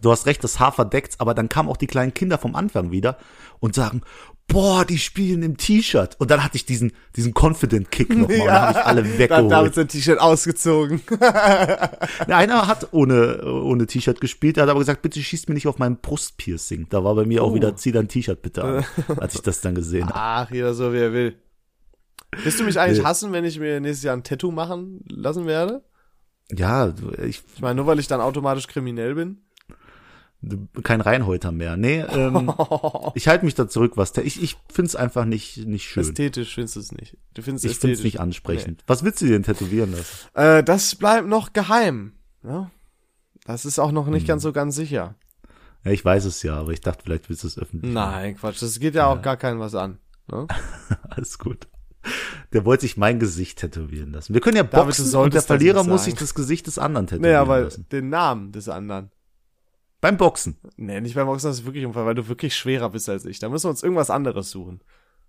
[0.00, 2.90] Du hast recht, das Haar verdeckt, aber dann kamen auch die kleinen Kinder vom Anfang
[2.90, 3.18] wieder
[3.58, 4.02] und sagen,
[4.52, 6.16] boah, die spielen im T-Shirt.
[6.18, 9.18] Und dann hatte ich diesen, diesen Confident Kick nochmal und dann habe ich alle Dann
[9.18, 9.50] weggeholt.
[9.50, 11.00] David sein T-Shirt ausgezogen.
[11.10, 15.66] Der Einer hat ohne, ohne T-Shirt gespielt, der hat aber gesagt, bitte schießt mir nicht
[15.66, 16.86] auf mein Brustpiercing.
[16.90, 18.84] Da war bei mir auch wieder, zieh dein T-Shirt bitte an,
[19.18, 20.14] als ich das dann gesehen habe.
[20.14, 21.36] Ach, jeder so, wie er will.
[22.44, 25.82] Wirst du mich eigentlich hassen, wenn ich mir nächstes Jahr ein Tattoo machen lassen werde?
[26.50, 26.92] Ja,
[27.24, 29.38] ich, Ich meine, nur weil ich dann automatisch kriminell bin?
[30.82, 31.76] Kein Reinhäuter mehr.
[31.76, 32.52] Nee, ähm,
[33.14, 36.02] ich halte mich da zurück, was, der- ich, ich find's einfach nicht, nicht schön.
[36.02, 37.16] Ästhetisch findest du es nicht.
[37.34, 38.04] Du findest Ich es find's ästhetisch.
[38.04, 38.82] nicht ansprechend.
[38.86, 40.28] Was willst du dir denn tätowieren lassen?
[40.34, 42.12] Äh, das bleibt noch geheim.
[42.42, 42.70] Ja?
[43.44, 45.14] Das ist auch noch nicht ganz so ganz sicher.
[45.84, 47.92] Ja, ich weiß es ja, aber ich dachte, vielleicht willst du es öffentlich.
[47.92, 48.62] Nein, Quatsch.
[48.62, 49.98] Das geht ja auch gar keinem was an.
[50.30, 50.46] Ne?
[51.10, 51.66] Alles gut.
[52.52, 54.34] Der wollte sich mein Gesicht tätowieren lassen.
[54.34, 57.06] Wir können ja David, boxen und solltest der Verlierer muss sich das Gesicht des anderen
[57.06, 57.86] tätowieren Naja, weil lassen.
[57.92, 59.10] den Namen des anderen.
[60.02, 60.58] Beim Boxen.
[60.76, 63.38] Nee, nicht beim Boxen, das ist wirklich Unfall, weil du wirklich schwerer bist als ich.
[63.38, 64.80] Da müssen wir uns irgendwas anderes suchen.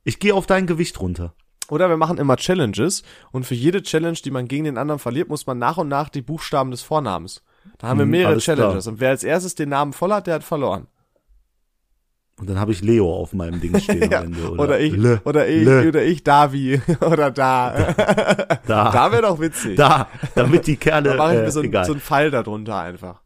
[0.04, 1.34] Ich gehe auf dein Gewicht runter.
[1.70, 5.30] Oder wir machen immer Challenges und für jede Challenge, die man gegen den anderen verliert,
[5.30, 7.42] muss man nach und nach die Buchstaben des Vornamens.
[7.78, 8.58] Da haben wir Hm, mehrere alles klar.
[8.58, 10.88] Challenges und wer als erstes den Namen voll hat, der hat verloren.
[12.40, 14.50] Und dann habe ich Leo auf meinem Ding stehen Ja, am Ende.
[14.52, 17.94] Oder, ich, Le, oder ich, Le, oder ich, Davi, oder da.
[18.66, 19.78] da, Da wäre doch witzig.
[19.78, 21.86] da, damit die Kerle, Da mache ich äh, mir so, ein, egal.
[21.86, 23.22] so einen Pfeil darunter einfach.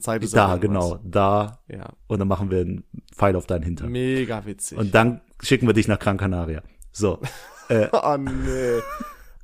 [0.00, 1.60] Zeigt es da, genau, da.
[1.68, 3.92] Ja, Und dann machen wir einen Pfeil auf deinen Hintern.
[3.92, 4.78] mega witzig.
[4.78, 6.62] Und dann schicken wir dich nach Gran Canaria.
[6.90, 7.20] So.
[7.70, 8.80] oh nee.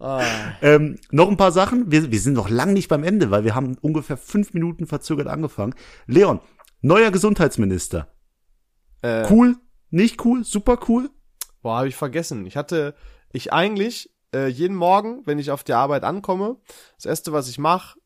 [0.01, 0.23] Ah.
[0.63, 1.93] Ähm, noch ein paar Sachen.
[1.93, 5.27] Wir, wir sind noch lang nicht beim Ende, weil wir haben ungefähr fünf Minuten verzögert
[5.29, 5.75] angefangen.
[6.07, 6.41] Leon,
[6.81, 8.09] neuer Gesundheitsminister.
[9.03, 9.57] Äh, Cool?
[9.91, 10.45] Nicht cool?
[10.45, 11.11] Super cool?
[11.63, 12.47] Boah, habe ich vergessen.
[12.47, 12.95] Ich hatte,
[13.33, 16.57] ich eigentlich äh, jeden Morgen, wenn ich auf die Arbeit ankomme,
[16.97, 17.99] das erste, was ich mache,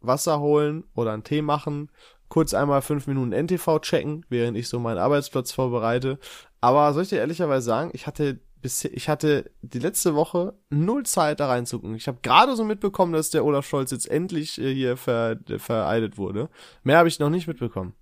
[0.00, 1.90] Wasser holen oder einen Tee machen,
[2.28, 6.18] kurz einmal fünf Minuten NTV checken, während ich so meinen Arbeitsplatz vorbereite.
[6.60, 11.04] Aber soll ich dir ehrlicherweise sagen, ich hatte bisher, ich hatte die letzte Woche null
[11.04, 11.96] Zeit da reinzugucken.
[11.96, 16.18] Ich habe gerade so mitbekommen, dass der Olaf Scholz jetzt endlich äh, hier ver, vereidet
[16.18, 16.48] wurde.
[16.82, 17.94] Mehr habe ich noch nicht mitbekommen.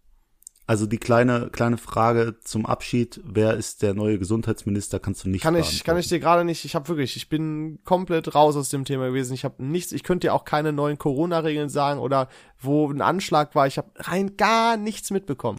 [0.69, 3.23] Also die kleine, kleine Frage zum Abschied.
[3.25, 5.01] Wer ist der neue Gesundheitsminister?
[5.01, 7.79] Kannst du nicht Kann ich, kann ich dir gerade nicht, ich habe wirklich, ich bin
[7.85, 9.33] komplett raus aus dem Thema gewesen.
[9.33, 12.29] Ich habe nichts, ich könnte dir auch keine neuen Corona-Regeln sagen oder
[12.61, 13.67] wo ein Anschlag war.
[13.67, 15.59] Ich habe rein gar nichts mitbekommen.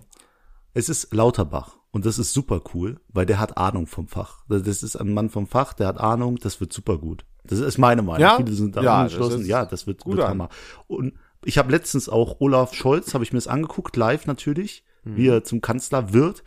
[0.75, 1.77] Es ist Lauterbach.
[1.89, 4.43] Und das ist super cool, weil der hat Ahnung vom Fach.
[4.47, 7.25] Das ist ein Mann vom Fach, der hat Ahnung, das wird super gut.
[7.43, 8.21] Das ist meine Meinung.
[8.21, 8.37] Ja?
[8.37, 9.43] Viele sind da Ja, angeschlossen.
[9.47, 10.27] ja, das wird gut wird.
[10.27, 10.49] Hammer.
[10.85, 15.17] Und ich habe letztens auch Olaf Scholz, habe ich mir das angeguckt, live natürlich, Mhm.
[15.17, 16.43] wie er zum Kanzler wird.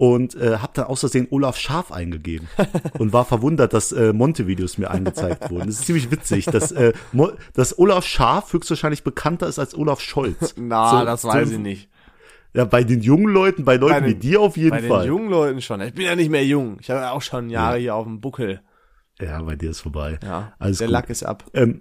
[0.00, 2.46] Und äh, habe dann aus Versehen Olaf Scharf eingegeben
[3.00, 5.66] und war verwundert, dass äh, Monte-Videos mir angezeigt wurden.
[5.66, 10.00] Das ist ziemlich witzig, dass, äh, Mo- dass Olaf Scharf höchstwahrscheinlich bekannter ist als Olaf
[10.00, 10.54] Scholz.
[10.56, 11.88] Na, So- das weiß so- ich nicht.
[12.54, 14.88] Ja, bei den jungen Leuten, bei Leuten Bei den- wie dir auf jeden Bei den
[14.88, 15.06] Fall.
[15.08, 15.80] jungen Leuten schon.
[15.80, 16.78] Ich bin ja nicht mehr jung.
[16.80, 18.60] Ich habe auch schon Jahre hier auf dem Buckel.
[19.20, 20.20] Ja, bei dir ist vorbei.
[20.22, 20.92] Ja, Alles der gut.
[20.92, 21.44] Lack ist ab.
[21.54, 21.80] Ähm,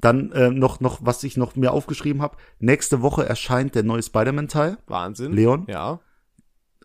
[0.00, 2.36] dann äh, noch, noch, was ich noch mir aufgeschrieben habe.
[2.58, 4.78] Nächste Woche erscheint der neue Spider-Man-Teil.
[4.86, 5.32] Wahnsinn.
[5.32, 5.66] Leon?
[5.68, 6.00] Ja.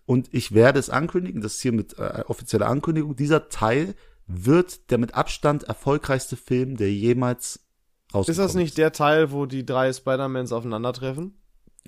[0.06, 3.16] Und ich werde es ankündigen, das ist hier mit äh, offizieller Ankündigung.
[3.16, 3.96] Dieser Teil
[4.28, 7.66] wird der mit Abstand erfolgreichste Film, der jemals
[8.14, 11.38] rausgekommen Ist das nicht der Teil, wo die drei Spider-Mans aufeinandertreffen?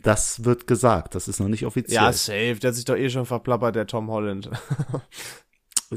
[0.02, 2.04] Das wird gesagt, das ist noch nicht offiziell.
[2.04, 2.56] Ja, safe.
[2.56, 4.50] Der hat sich doch eh schon verplappert, der Tom Holland.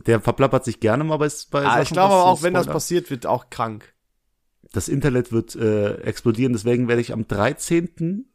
[0.06, 2.52] Der verplappert sich gerne mal bei, bei ah, ich Sachen, glaube was aber auch, wenn
[2.52, 3.94] das passiert, wird auch krank.
[4.72, 6.52] Das Internet wird äh, explodieren.
[6.52, 8.26] Deswegen werde ich am 13.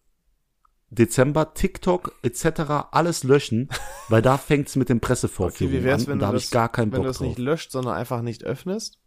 [0.90, 2.62] Dezember TikTok etc.
[2.92, 3.70] alles löschen,
[4.10, 6.38] weil da fängt's mit den Okay, Pressevorführungen wie wär's, an wenn und du da habe
[6.38, 7.28] das, ich gar keinen wenn du Bock drauf.
[7.28, 9.00] nicht löscht, sondern einfach nicht öffnest?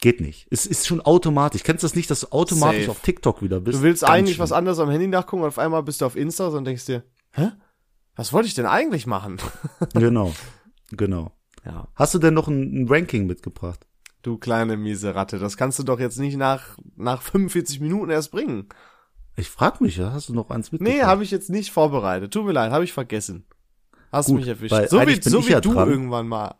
[0.00, 0.46] Geht nicht.
[0.50, 1.62] Es ist schon automatisch.
[1.62, 2.90] Kennst du das nicht, dass du automatisch Safe.
[2.90, 3.78] auf TikTok wieder bist?
[3.78, 4.44] Du willst Ganz eigentlich schlimm.
[4.44, 7.04] was anderes am Handy nachgucken und auf einmal bist du auf Insta und denkst dir,
[7.32, 7.50] hä?
[8.16, 9.38] Was wollte ich denn eigentlich machen?
[9.94, 10.32] Genau,
[10.90, 11.32] genau.
[11.64, 11.88] Ja.
[11.94, 13.86] Hast du denn noch ein, ein Ranking mitgebracht?
[14.22, 18.30] Du kleine miese Ratte, das kannst du doch jetzt nicht nach, nach 45 Minuten erst
[18.30, 18.68] bringen.
[19.36, 20.96] Ich frag mich, hast du noch eins mitgebracht?
[20.96, 22.32] Nee, habe ich jetzt nicht vorbereitet.
[22.32, 23.44] Tut mir leid, habe ich vergessen.
[24.12, 24.70] Hast Gut, mich erwischt.
[24.72, 25.88] weil So wie, so ich wie ja du dran.
[25.90, 26.54] irgendwann mal.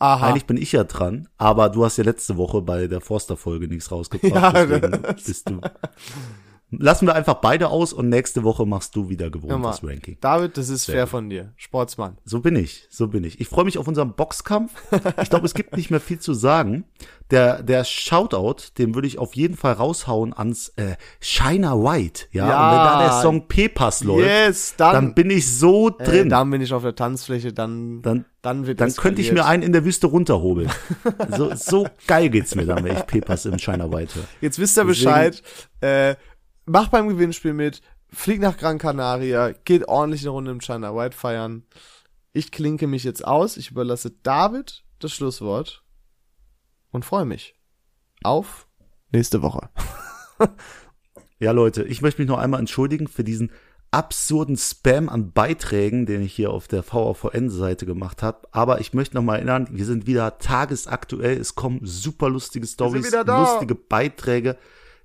[0.00, 0.28] Aha.
[0.28, 3.90] Eigentlich bin ich ja dran, aber du hast ja letzte Woche bei der Forster-Folge nichts
[3.90, 4.32] rausgebracht.
[4.34, 5.60] Ja, deswegen bist du.
[6.70, 9.82] Lassen wir einfach beide aus und nächste Woche machst du wieder Hör gewohnt mal, das
[9.82, 10.18] Ranking.
[10.20, 11.10] David, das ist Sehr fair gut.
[11.10, 11.52] von dir.
[11.56, 12.18] Sportsmann.
[12.26, 13.40] So bin ich, so bin ich.
[13.40, 14.72] Ich freue mich auf unseren Boxkampf.
[15.22, 16.84] Ich glaube, es gibt nicht mehr viel zu sagen.
[17.30, 22.26] Der, der Shoutout, den würde ich auf jeden Fall raushauen ans äh, Shiner White.
[22.32, 22.66] Ja, Ja.
[22.70, 26.28] und wenn da der Song P-Pass läuft, Yes, dann, dann bin ich so äh, drin.
[26.28, 29.62] dann bin ich auf der Tanzfläche, dann, dann dann wird dann könnte ich mir einen
[29.62, 30.70] in der Wüste runterhobeln.
[31.36, 34.24] so, so geil geht's mir dann, wenn ich P-Pass im Shiner White höre.
[34.40, 35.42] Jetzt wisst ihr Deswegen- Bescheid.
[35.80, 36.16] Äh,
[36.68, 37.82] mach beim Gewinnspiel mit.
[38.10, 39.52] Flieg nach Gran Canaria.
[39.64, 41.64] Geht ordentlich eine Runde im China White feiern.
[42.32, 43.56] Ich klinke mich jetzt aus.
[43.56, 45.82] Ich überlasse David das Schlusswort.
[46.90, 47.54] Und freue mich
[48.22, 48.66] auf
[49.10, 49.68] nächste Woche.
[51.40, 53.52] Ja, Leute, ich möchte mich noch einmal entschuldigen für diesen
[53.90, 58.48] absurden Spam an Beiträgen, den ich hier auf der VAVN-Seite gemacht habe.
[58.50, 61.38] Aber ich möchte noch mal erinnern, wir sind wieder tagesaktuell.
[61.38, 64.58] Es kommen super lustige Stories, lustige Beiträge.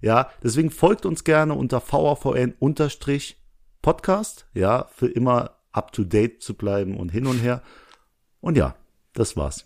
[0.04, 4.48] Ja, deswegen folgt uns gerne unter VAVN-Podcast.
[4.54, 7.62] Ja, für immer up to date zu bleiben und hin und her.
[8.42, 8.76] Und ja,
[9.14, 9.66] das war's.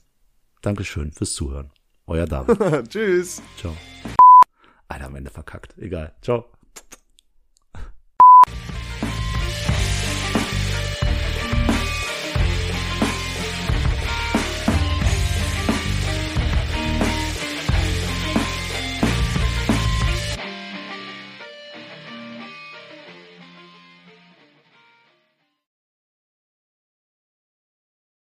[0.61, 1.71] Dankeschön fürs Zuhören.
[2.05, 2.59] Euer David.
[2.91, 3.41] Tschüss.
[3.57, 3.75] Ciao.
[4.88, 5.75] Alter, am Ende verkackt.
[5.79, 6.13] Egal.
[6.21, 6.45] Ciao.